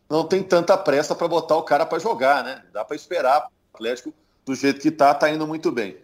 Não 0.09 0.26
tem 0.26 0.42
tanta 0.42 0.76
pressa 0.76 1.14
para 1.14 1.29
botar 1.29 1.57
o 1.57 1.62
cara 1.62 1.87
para 1.87 1.98
jogar, 1.98 2.42
né? 2.42 2.64
Dá 2.72 2.85
para 2.85 2.96
esperar. 2.96 3.46
O 3.72 3.76
Atlético, 3.76 4.12
do 4.44 4.55
jeito 4.55 4.81
que 4.81 4.88
está, 4.88 5.12
está 5.12 5.31
indo 5.31 5.46
muito 5.46 5.70
bem. 5.70 5.98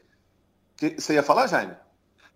Você 0.96 1.14
ia 1.14 1.22
falar, 1.22 1.46
Jaime? 1.46 1.74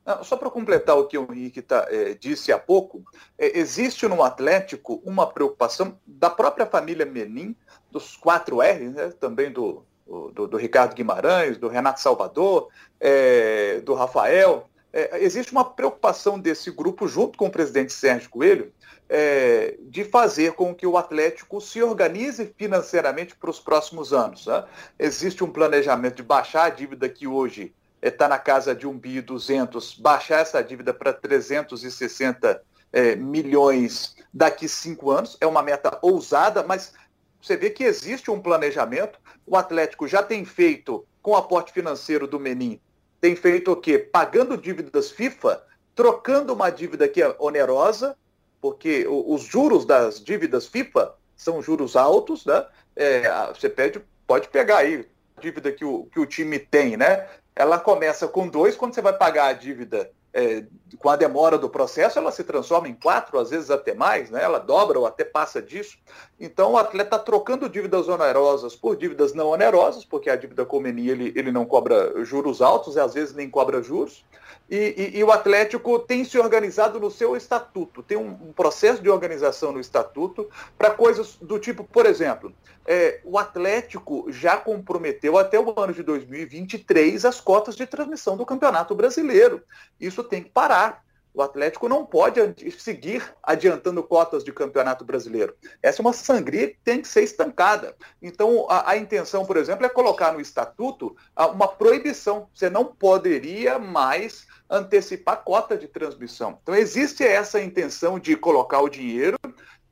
Não, 0.06 0.22
só 0.22 0.36
para 0.36 0.48
completar 0.48 0.96
o 0.96 1.06
que 1.06 1.18
o 1.18 1.32
Henrique 1.32 1.60
tá, 1.60 1.86
é, 1.90 2.14
disse 2.14 2.52
há 2.52 2.58
pouco, 2.58 3.04
é, 3.36 3.58
existe 3.58 4.06
no 4.06 4.22
Atlético 4.22 5.02
uma 5.04 5.26
preocupação 5.26 5.98
da 6.06 6.30
própria 6.30 6.64
família 6.64 7.04
Menin, 7.04 7.56
dos 7.90 8.16
quatro 8.16 8.62
R, 8.62 8.88
né, 8.88 9.10
também 9.18 9.50
do, 9.50 9.84
do, 10.06 10.46
do, 10.46 10.56
Ricardo 10.56 10.94
Guimarães, 10.94 11.58
do 11.58 11.66
Renato 11.66 12.00
Salvador, 12.00 12.68
é, 13.00 13.80
do 13.80 13.94
Rafael. 13.94 14.68
É, 14.98 15.22
existe 15.22 15.52
uma 15.52 15.62
preocupação 15.62 16.40
desse 16.40 16.70
grupo, 16.70 17.06
junto 17.06 17.36
com 17.36 17.48
o 17.48 17.50
presidente 17.50 17.92
Sérgio 17.92 18.30
Coelho, 18.30 18.72
é, 19.10 19.76
de 19.78 20.04
fazer 20.04 20.52
com 20.52 20.74
que 20.74 20.86
o 20.86 20.96
Atlético 20.96 21.60
se 21.60 21.82
organize 21.82 22.54
financeiramente 22.56 23.36
para 23.36 23.50
os 23.50 23.60
próximos 23.60 24.14
anos. 24.14 24.46
Né? 24.46 24.64
Existe 24.98 25.44
um 25.44 25.52
planejamento 25.52 26.16
de 26.16 26.22
baixar 26.22 26.64
a 26.64 26.70
dívida 26.70 27.10
que 27.10 27.26
hoje 27.26 27.74
está 28.00 28.26
na 28.26 28.38
casa 28.38 28.74
de 28.74 28.86
1 28.86 28.98
bi 28.98 29.20
200, 29.20 29.98
baixar 29.98 30.40
essa 30.40 30.64
dívida 30.64 30.94
para 30.94 31.12
360 31.12 32.62
é, 32.90 33.14
milhões 33.16 34.16
daqui 34.32 34.66
cinco 34.66 35.10
anos. 35.10 35.36
É 35.42 35.46
uma 35.46 35.62
meta 35.62 35.98
ousada, 36.00 36.62
mas 36.62 36.94
você 37.42 37.54
vê 37.54 37.68
que 37.68 37.84
existe 37.84 38.30
um 38.30 38.40
planejamento. 38.40 39.18
O 39.46 39.58
Atlético 39.58 40.08
já 40.08 40.22
tem 40.22 40.42
feito, 40.46 41.06
com 41.20 41.32
o 41.32 41.36
aporte 41.36 41.70
financeiro 41.70 42.26
do 42.26 42.40
Menin, 42.40 42.80
tem 43.26 43.34
feito 43.34 43.72
o 43.72 43.76
quê? 43.76 43.98
Pagando 43.98 44.56
dívidas 44.56 45.10
FIFA, 45.10 45.60
trocando 45.96 46.52
uma 46.52 46.70
dívida 46.70 47.08
que 47.08 47.20
é 47.20 47.34
onerosa, 47.40 48.16
porque 48.60 49.04
os 49.08 49.42
juros 49.42 49.84
das 49.84 50.22
dívidas 50.22 50.68
FIFA 50.68 51.12
são 51.34 51.60
juros 51.60 51.96
altos, 51.96 52.46
né? 52.46 52.64
É, 52.94 53.28
você 53.48 53.68
pede, 53.68 54.00
pode 54.28 54.46
pegar 54.46 54.78
aí 54.78 55.04
a 55.36 55.40
dívida 55.40 55.72
que 55.72 55.84
o, 55.84 56.04
que 56.04 56.20
o 56.20 56.26
time 56.26 56.60
tem, 56.60 56.96
né? 56.96 57.26
Ela 57.56 57.80
começa 57.80 58.28
com 58.28 58.46
dois, 58.46 58.76
quando 58.76 58.94
você 58.94 59.02
vai 59.02 59.12
pagar 59.12 59.46
a 59.46 59.52
dívida 59.52 60.08
é, 60.36 60.64
com 60.98 61.08
a 61.08 61.16
demora 61.16 61.56
do 61.56 61.68
processo, 61.68 62.18
ela 62.18 62.30
se 62.30 62.44
transforma 62.44 62.86
em 62.86 62.94
quatro, 62.94 63.38
às 63.38 63.48
vezes 63.48 63.70
até 63.70 63.94
mais, 63.94 64.30
né? 64.30 64.42
ela 64.42 64.58
dobra 64.58 64.98
ou 64.98 65.06
até 65.06 65.24
passa 65.24 65.62
disso. 65.62 65.96
Então 66.38 66.72
o 66.72 66.76
atleta 66.76 67.16
está 67.16 67.18
trocando 67.18 67.70
dívidas 67.70 68.06
onerosas 68.06 68.76
por 68.76 68.96
dívidas 68.96 69.32
não 69.32 69.48
onerosas, 69.48 70.04
porque 70.04 70.28
a 70.28 70.36
dívida 70.36 70.66
com 70.66 70.76
o 70.76 70.80
Meni 70.80 71.08
ele, 71.08 71.32
ele 71.34 71.50
não 71.50 71.64
cobra 71.64 72.22
juros 72.22 72.60
altos 72.60 72.96
e 72.96 73.00
às 73.00 73.14
vezes 73.14 73.34
nem 73.34 73.48
cobra 73.48 73.82
juros. 73.82 74.26
E, 74.68 75.12
e, 75.14 75.18
e, 75.18 75.24
o 75.24 75.30
Atlético 75.30 75.98
tem 76.00 76.24
se 76.24 76.36
organizado 76.38 76.98
no 76.98 77.08
seu 77.08 77.36
estatuto, 77.36 78.02
tem 78.02 78.18
um, 78.18 78.30
um 78.48 78.52
processo 78.52 79.00
de 79.00 79.08
organização 79.08 79.70
no 79.70 79.78
estatuto 79.78 80.50
para 80.76 80.90
coisas 80.90 81.36
do 81.40 81.56
tipo, 81.58 81.84
por 81.84 82.04
exemplo, 82.04 82.52
é, 82.86 83.20
o 83.24 83.38
Atlético 83.38 84.26
já 84.30 84.56
comprometeu 84.56 85.36
até 85.36 85.58
o 85.58 85.74
ano 85.78 85.92
de 85.92 86.02
2023 86.02 87.24
as 87.24 87.40
cotas 87.40 87.74
de 87.74 87.86
transmissão 87.86 88.36
do 88.36 88.46
Campeonato 88.46 88.94
Brasileiro. 88.94 89.62
Isso 90.00 90.22
tem 90.22 90.42
que 90.42 90.50
parar. 90.50 91.04
O 91.34 91.42
Atlético 91.42 91.86
não 91.86 92.06
pode 92.06 92.40
seguir 92.78 93.22
adiantando 93.42 94.02
cotas 94.02 94.42
de 94.42 94.50
campeonato 94.54 95.04
brasileiro. 95.04 95.54
Essa 95.82 96.00
é 96.00 96.02
uma 96.02 96.14
sangria 96.14 96.68
que 96.68 96.78
tem 96.82 97.02
que 97.02 97.08
ser 97.08 97.24
estancada. 97.24 97.94
Então, 98.22 98.66
a, 98.70 98.92
a 98.92 98.96
intenção, 98.96 99.44
por 99.44 99.58
exemplo, 99.58 99.84
é 99.84 99.88
colocar 99.90 100.32
no 100.32 100.40
estatuto 100.40 101.14
uma 101.52 101.68
proibição. 101.68 102.48
Você 102.54 102.70
não 102.70 102.86
poderia 102.86 103.78
mais 103.78 104.46
antecipar 104.70 105.44
cota 105.44 105.76
de 105.76 105.86
transmissão. 105.86 106.58
Então, 106.62 106.74
existe 106.74 107.22
essa 107.22 107.60
intenção 107.60 108.18
de 108.18 108.34
colocar 108.34 108.80
o 108.80 108.88
dinheiro 108.88 109.36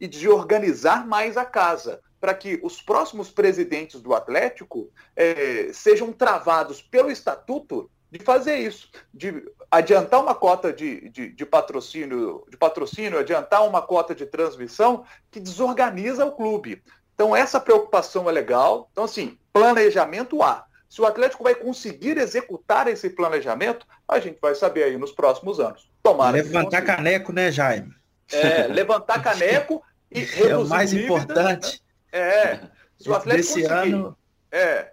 e 0.00 0.08
de 0.08 0.26
organizar 0.26 1.06
mais 1.06 1.36
a 1.36 1.44
casa 1.44 2.00
para 2.24 2.32
que 2.32 2.58
os 2.62 2.80
próximos 2.80 3.30
presidentes 3.30 4.00
do 4.00 4.14
Atlético 4.14 4.90
é, 5.14 5.68
sejam 5.74 6.10
travados 6.10 6.80
pelo 6.80 7.10
estatuto 7.10 7.90
de 8.10 8.18
fazer 8.18 8.56
isso, 8.56 8.88
de 9.12 9.44
adiantar 9.70 10.22
uma 10.22 10.34
cota 10.34 10.72
de, 10.72 11.10
de, 11.10 11.28
de, 11.28 11.44
patrocínio, 11.44 12.42
de 12.50 12.56
patrocínio, 12.56 13.18
adiantar 13.18 13.68
uma 13.68 13.82
cota 13.82 14.14
de 14.14 14.24
transmissão 14.24 15.04
que 15.30 15.38
desorganiza 15.38 16.24
o 16.24 16.32
clube. 16.32 16.82
Então 17.14 17.36
essa 17.36 17.60
preocupação 17.60 18.26
é 18.26 18.32
legal. 18.32 18.88
Então 18.90 19.04
assim, 19.04 19.36
planejamento 19.52 20.42
há. 20.42 20.64
Se 20.88 21.02
o 21.02 21.06
Atlético 21.06 21.44
vai 21.44 21.54
conseguir 21.54 22.16
executar 22.16 22.88
esse 22.88 23.10
planejamento, 23.10 23.86
a 24.08 24.18
gente 24.18 24.38
vai 24.40 24.54
saber 24.54 24.84
aí 24.84 24.96
nos 24.96 25.12
próximos 25.12 25.60
anos. 25.60 25.90
Tomara 26.02 26.38
levantar 26.38 26.80
caneco, 26.80 27.34
né, 27.34 27.52
Jaime? 27.52 27.92
É, 28.32 28.66
levantar 28.66 29.22
caneco 29.22 29.82
e 30.10 30.20
reduzir 30.20 30.50
É 30.50 30.56
o 30.56 30.66
mais 30.66 30.90
dívida, 30.90 31.04
importante. 31.04 31.72
Né? 31.72 31.83
É. 32.14 32.60
Se 32.98 33.10
o 33.10 33.14
Atlético 33.14 33.54
Desse 33.54 33.68
conseguir, 33.68 33.94
ano... 33.94 34.16
É, 34.52 34.92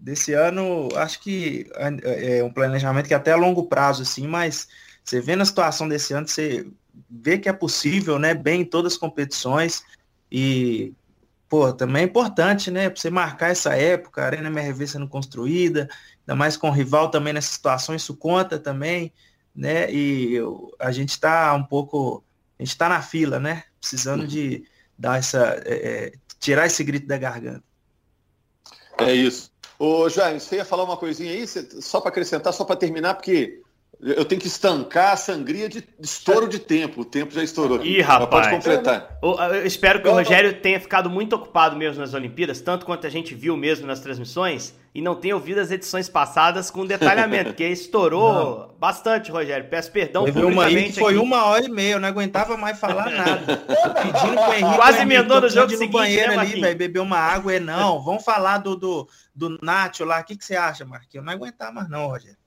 desse 0.00 0.32
ano, 0.32 0.88
acho 0.96 1.20
que 1.20 1.70
é, 1.74 2.38
é 2.38 2.44
um 2.44 2.52
planejamento 2.52 3.06
que 3.06 3.14
é 3.14 3.16
até 3.16 3.32
a 3.32 3.36
longo 3.36 3.66
prazo, 3.66 4.02
assim, 4.02 4.26
mas 4.26 4.68
você 5.04 5.20
vê 5.20 5.36
na 5.36 5.44
situação 5.44 5.88
desse 5.88 6.14
ano, 6.14 6.26
você 6.26 6.66
vê 7.10 7.38
que 7.38 7.48
é 7.48 7.52
possível, 7.52 8.18
né, 8.18 8.32
bem 8.34 8.62
em 8.62 8.64
todas 8.64 8.94
as 8.94 8.98
competições. 8.98 9.82
E, 10.30 10.94
pô, 11.48 11.72
também 11.72 12.02
é 12.02 12.06
importante, 12.06 12.70
né, 12.70 12.88
para 12.88 13.00
você 13.00 13.10
marcar 13.10 13.50
essa 13.50 13.74
época, 13.74 14.22
a 14.22 14.26
Arena 14.26 14.48
MRV 14.48 14.86
sendo 14.86 15.08
construída, 15.08 15.88
ainda 16.20 16.36
mais 16.36 16.56
com 16.56 16.68
o 16.68 16.72
rival 16.72 17.10
também 17.10 17.32
nessa 17.32 17.52
situação, 17.52 17.94
isso 17.94 18.16
conta 18.16 18.58
também, 18.58 19.12
né, 19.54 19.90
e 19.92 20.34
eu, 20.34 20.72
a 20.78 20.92
gente 20.92 21.10
está 21.10 21.52
um 21.54 21.64
pouco, 21.64 22.24
a 22.58 22.62
gente 22.62 22.72
está 22.72 22.88
na 22.88 23.02
fila, 23.02 23.38
né, 23.40 23.64
precisando 23.80 24.26
de 24.26 24.64
dar 25.00 25.18
essa, 25.18 25.62
é, 25.64 25.74
é, 25.74 26.12
tirar 26.38 26.66
esse 26.66 26.84
grito 26.84 27.06
da 27.06 27.16
garganta. 27.16 27.64
É 28.98 29.14
isso. 29.14 29.50
Ô, 29.78 30.10
Jaime, 30.10 30.38
você 30.38 30.56
ia 30.56 30.64
falar 30.64 30.84
uma 30.84 30.96
coisinha 30.98 31.32
aí, 31.32 31.46
só 31.46 32.02
para 32.02 32.10
acrescentar, 32.10 32.52
só 32.52 32.64
para 32.64 32.76
terminar, 32.76 33.14
porque 33.14 33.62
eu 34.02 34.24
tenho 34.24 34.40
que 34.40 34.46
estancar 34.46 35.12
a 35.12 35.16
sangria 35.16 35.68
de 35.68 35.84
estouro 36.00 36.48
de 36.48 36.58
tempo. 36.58 37.02
O 37.02 37.04
tempo 37.04 37.34
já 37.34 37.42
estourou. 37.42 37.84
Ih, 37.84 38.00
rapaz. 38.00 38.46
Pode 38.46 38.56
completar. 38.56 39.18
Eu, 39.22 39.66
espero 39.66 40.00
que 40.00 40.08
o 40.08 40.12
Rogério 40.12 40.58
tenha 40.60 40.80
ficado 40.80 41.10
muito 41.10 41.36
ocupado 41.36 41.76
mesmo 41.76 42.00
nas 42.00 42.14
Olimpíadas, 42.14 42.62
tanto 42.62 42.86
quanto 42.86 43.06
a 43.06 43.10
gente 43.10 43.34
viu 43.34 43.58
mesmo 43.58 43.86
nas 43.86 44.00
transmissões, 44.00 44.74
e 44.94 45.02
não 45.02 45.14
tenha 45.14 45.34
ouvido 45.34 45.60
as 45.60 45.70
edições 45.70 46.08
passadas 46.08 46.70
com 46.70 46.86
detalhamento, 46.86 47.50
porque 47.50 47.66
estourou 47.66 48.32
não. 48.32 48.74
bastante, 48.78 49.30
Rogério. 49.30 49.68
Peço 49.68 49.92
perdão 49.92 50.24
uma 50.24 50.64
aí 50.64 50.84
que 50.84 50.98
foi 50.98 51.12
aqui. 51.12 51.22
uma 51.22 51.44
hora 51.44 51.66
e 51.66 51.68
meia, 51.68 51.92
eu 51.92 52.00
não 52.00 52.08
aguentava 52.08 52.56
mais 52.56 52.80
falar 52.80 53.10
nada. 53.10 53.56
Pedindo 54.02 54.42
pro 54.42 54.54
Henrique. 54.54 54.76
Quase 54.76 54.98
emendou 55.02 55.42
no 55.42 55.48
jogo 55.50 55.68
seguinte, 55.68 55.92
no 55.92 55.98
banheiro 55.98 56.30
né, 56.30 56.38
ali, 56.38 56.58
velho, 56.58 56.78
beber 56.78 57.00
uma 57.00 57.18
água 57.18 57.54
e 57.54 57.60
não. 57.60 58.02
Vamos 58.02 58.24
falar 58.24 58.58
do, 58.58 58.74
do, 58.74 59.08
do 59.34 59.58
Nacho 59.62 60.06
lá. 60.06 60.20
O 60.20 60.24
que, 60.24 60.36
que 60.36 60.44
você 60.44 60.56
acha, 60.56 60.86
Marquinhos? 60.86 61.16
Eu 61.16 61.22
não 61.22 61.34
aguentar 61.34 61.70
mais 61.70 61.88
não, 61.88 62.06
Rogério. 62.06 62.39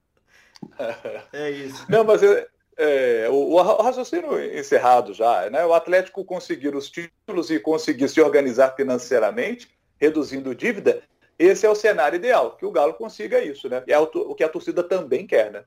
É 1.34 1.49
isso. 1.49 1.86
Não, 1.89 2.04
mas 2.04 2.21
é, 2.21 2.47
é, 2.78 3.28
o, 3.30 3.54
o, 3.54 3.62
raciocínio 3.82 4.39
encerrado 4.58 5.13
já, 5.13 5.49
né? 5.49 5.65
O 5.65 5.73
Atlético 5.73 6.23
conseguir 6.23 6.76
os 6.76 6.89
títulos 6.89 7.49
e 7.49 7.60
conseguir 7.60 8.10
se 8.10 8.21
organizar 8.21 8.76
financeiramente, 8.76 9.69
reduzindo 9.99 10.54
dívida, 10.56 11.02
esse 11.38 11.65
é 11.65 11.69
o 11.69 11.76
cenário 11.76 12.15
ideal, 12.15 12.56
que 12.58 12.65
o 12.65 12.71
Galo 12.71 12.93
consiga 12.93 13.43
isso, 13.43 13.67
né? 13.67 13.84
E 13.88 13.93
é 13.93 13.99
o, 13.99 14.04
o 14.04 14.36
que 14.36 14.43
a 14.43 14.49
torcida 14.49 14.84
também 14.84 15.26
quer, 15.26 15.52
né? 15.52 15.63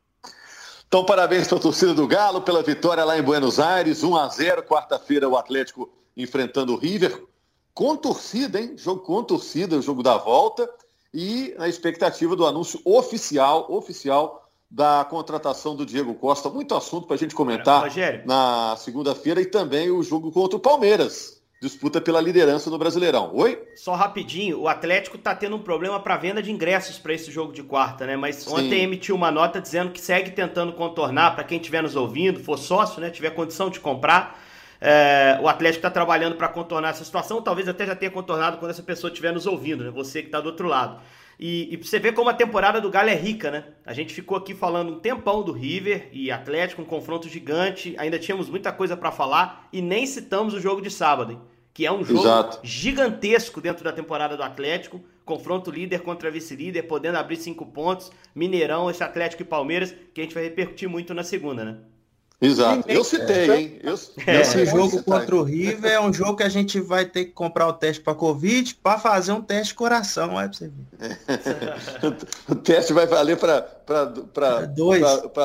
Então, 0.88 1.04
parabéns 1.04 1.48
para 1.48 1.58
a 1.58 1.60
torcida 1.60 1.92
do 1.92 2.06
Galo 2.06 2.42
pela 2.42 2.62
vitória 2.62 3.04
lá 3.04 3.18
em 3.18 3.22
Buenos 3.22 3.58
Aires, 3.58 4.04
1 4.04 4.16
a 4.16 4.28
0 4.28 4.62
quarta-feira 4.62 5.28
o 5.28 5.36
Atlético 5.36 5.90
enfrentando 6.16 6.72
o 6.72 6.76
River, 6.76 7.24
com 7.74 7.96
torcida, 7.96 8.60
hein? 8.60 8.74
Jogo 8.76 9.02
com 9.02 9.22
torcida, 9.22 9.76
o 9.76 9.82
jogo 9.82 10.02
da 10.02 10.16
volta, 10.16 10.68
e 11.12 11.54
na 11.58 11.68
expectativa 11.68 12.36
do 12.36 12.46
anúncio 12.46 12.80
oficial, 12.84 13.66
oficial 13.70 14.45
da 14.70 15.06
contratação 15.08 15.76
do 15.76 15.86
Diego 15.86 16.14
Costa. 16.14 16.48
Muito 16.48 16.74
assunto 16.74 17.06
para 17.06 17.16
a 17.16 17.18
gente 17.18 17.34
comentar 17.34 17.82
Rogério. 17.82 18.22
na 18.26 18.76
segunda-feira 18.76 19.40
e 19.40 19.46
também 19.46 19.90
o 19.90 20.02
jogo 20.02 20.30
contra 20.32 20.56
o 20.56 20.60
Palmeiras. 20.60 21.36
Disputa 21.62 22.02
pela 22.02 22.20
liderança 22.20 22.68
no 22.68 22.76
Brasileirão. 22.76 23.30
Oi? 23.34 23.62
Só 23.76 23.94
rapidinho, 23.94 24.60
o 24.60 24.68
Atlético 24.68 25.16
está 25.16 25.34
tendo 25.34 25.56
um 25.56 25.62
problema 25.62 25.98
para 25.98 26.16
venda 26.18 26.42
de 26.42 26.52
ingressos 26.52 26.98
para 26.98 27.14
esse 27.14 27.30
jogo 27.30 27.50
de 27.50 27.62
quarta, 27.62 28.04
né? 28.04 28.14
Mas 28.14 28.36
Sim. 28.36 28.52
ontem 28.52 28.82
emitiu 28.82 29.14
uma 29.16 29.30
nota 29.30 29.58
dizendo 29.58 29.90
que 29.90 30.00
segue 30.00 30.32
tentando 30.32 30.74
contornar 30.74 31.34
para 31.34 31.44
quem 31.44 31.58
estiver 31.58 31.82
nos 31.82 31.96
ouvindo, 31.96 32.40
for 32.40 32.58
sócio, 32.58 33.00
né? 33.00 33.08
Tiver 33.08 33.30
condição 33.30 33.70
de 33.70 33.80
comprar. 33.80 34.38
É, 34.78 35.38
o 35.40 35.48
Atlético 35.48 35.78
está 35.78 35.90
trabalhando 35.90 36.36
para 36.36 36.48
contornar 36.48 36.90
essa 36.90 37.04
situação, 37.04 37.40
talvez 37.40 37.66
até 37.66 37.86
já 37.86 37.96
tenha 37.96 38.10
contornado 38.10 38.58
quando 38.58 38.70
essa 38.70 38.82
pessoa 38.82 39.10
estiver 39.10 39.32
nos 39.32 39.46
ouvindo, 39.46 39.82
né? 39.82 39.90
Você 39.90 40.20
que 40.20 40.28
está 40.28 40.40
do 40.42 40.50
outro 40.50 40.68
lado. 40.68 41.00
E, 41.38 41.72
e 41.72 41.76
você 41.76 41.98
vê 41.98 42.12
como 42.12 42.30
a 42.30 42.34
temporada 42.34 42.80
do 42.80 42.90
Galo 42.90 43.10
é 43.10 43.14
rica, 43.14 43.50
né? 43.50 43.64
A 43.84 43.92
gente 43.92 44.14
ficou 44.14 44.36
aqui 44.36 44.54
falando 44.54 44.92
um 44.92 45.00
tempão 45.00 45.42
do 45.42 45.52
River 45.52 46.08
e 46.12 46.30
Atlético, 46.30 46.82
um 46.82 46.86
confronto 46.86 47.28
gigante. 47.28 47.94
Ainda 47.98 48.18
tínhamos 48.18 48.48
muita 48.48 48.72
coisa 48.72 48.96
para 48.96 49.12
falar 49.12 49.68
e 49.72 49.82
nem 49.82 50.06
citamos 50.06 50.54
o 50.54 50.60
jogo 50.60 50.80
de 50.80 50.90
sábado, 50.90 51.32
hein? 51.32 51.40
que 51.74 51.84
é 51.84 51.92
um 51.92 52.02
jogo 52.02 52.20
Exato. 52.20 52.58
gigantesco 52.62 53.60
dentro 53.60 53.84
da 53.84 53.92
temporada 53.92 54.34
do 54.34 54.42
Atlético. 54.42 54.98
Confronto 55.26 55.70
líder 55.70 56.00
contra 56.00 56.30
vice-líder, 56.30 56.84
podendo 56.84 57.18
abrir 57.18 57.36
cinco 57.36 57.66
pontos. 57.66 58.10
Mineirão, 58.34 58.88
esse 58.88 59.04
Atlético 59.04 59.42
e 59.42 59.44
Palmeiras, 59.44 59.94
que 60.14 60.22
a 60.22 60.24
gente 60.24 60.32
vai 60.32 60.44
repercutir 60.44 60.88
muito 60.88 61.12
na 61.12 61.22
segunda, 61.22 61.66
né? 61.66 61.76
Exato. 62.40 62.88
Eu 62.88 63.02
citei, 63.02 63.50
hein? 63.50 63.80
Eu, 63.82 63.94
é. 64.26 64.40
Esse 64.40 64.66
jogo 64.66 65.02
contra 65.02 65.34
o 65.34 65.42
River 65.42 65.90
é 65.90 66.00
um 66.00 66.12
jogo 66.12 66.36
que 66.36 66.42
a 66.42 66.48
gente 66.48 66.78
vai 66.80 67.06
ter 67.06 67.26
que 67.26 67.32
comprar 67.32 67.66
o 67.66 67.72
teste 67.72 68.02
para 68.02 68.14
Covid 68.14 68.74
para 68.76 68.98
fazer 68.98 69.32
um 69.32 69.40
teste 69.40 69.68
de 69.68 69.74
coração, 69.74 70.34
vai 70.34 70.48
para 70.48 70.58
você 70.58 70.68
ver. 70.68 72.16
o 72.48 72.54
teste 72.54 72.92
vai 72.92 73.06
valer 73.06 73.38
para 73.38 74.60
dois. 74.66 75.02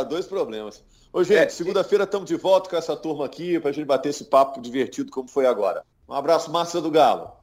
dois 0.10 0.26
problemas. 0.26 0.84
Ô, 1.14 1.24
gente, 1.24 1.38
é, 1.38 1.50
segunda-feira 1.50 2.04
estamos 2.04 2.28
de 2.28 2.36
volta 2.36 2.70
com 2.70 2.76
essa 2.76 2.96
turma 2.96 3.26
aqui 3.26 3.60
para 3.60 3.70
a 3.70 3.74
gente 3.74 3.86
bater 3.86 4.10
esse 4.10 4.26
papo 4.26 4.62
divertido 4.62 5.12
como 5.12 5.30
foi 5.30 5.46
agora. 5.46 5.84
Um 6.08 6.14
abraço, 6.14 6.52
Márcia 6.52 6.82
do 6.82 6.92
Galo. 6.92 7.41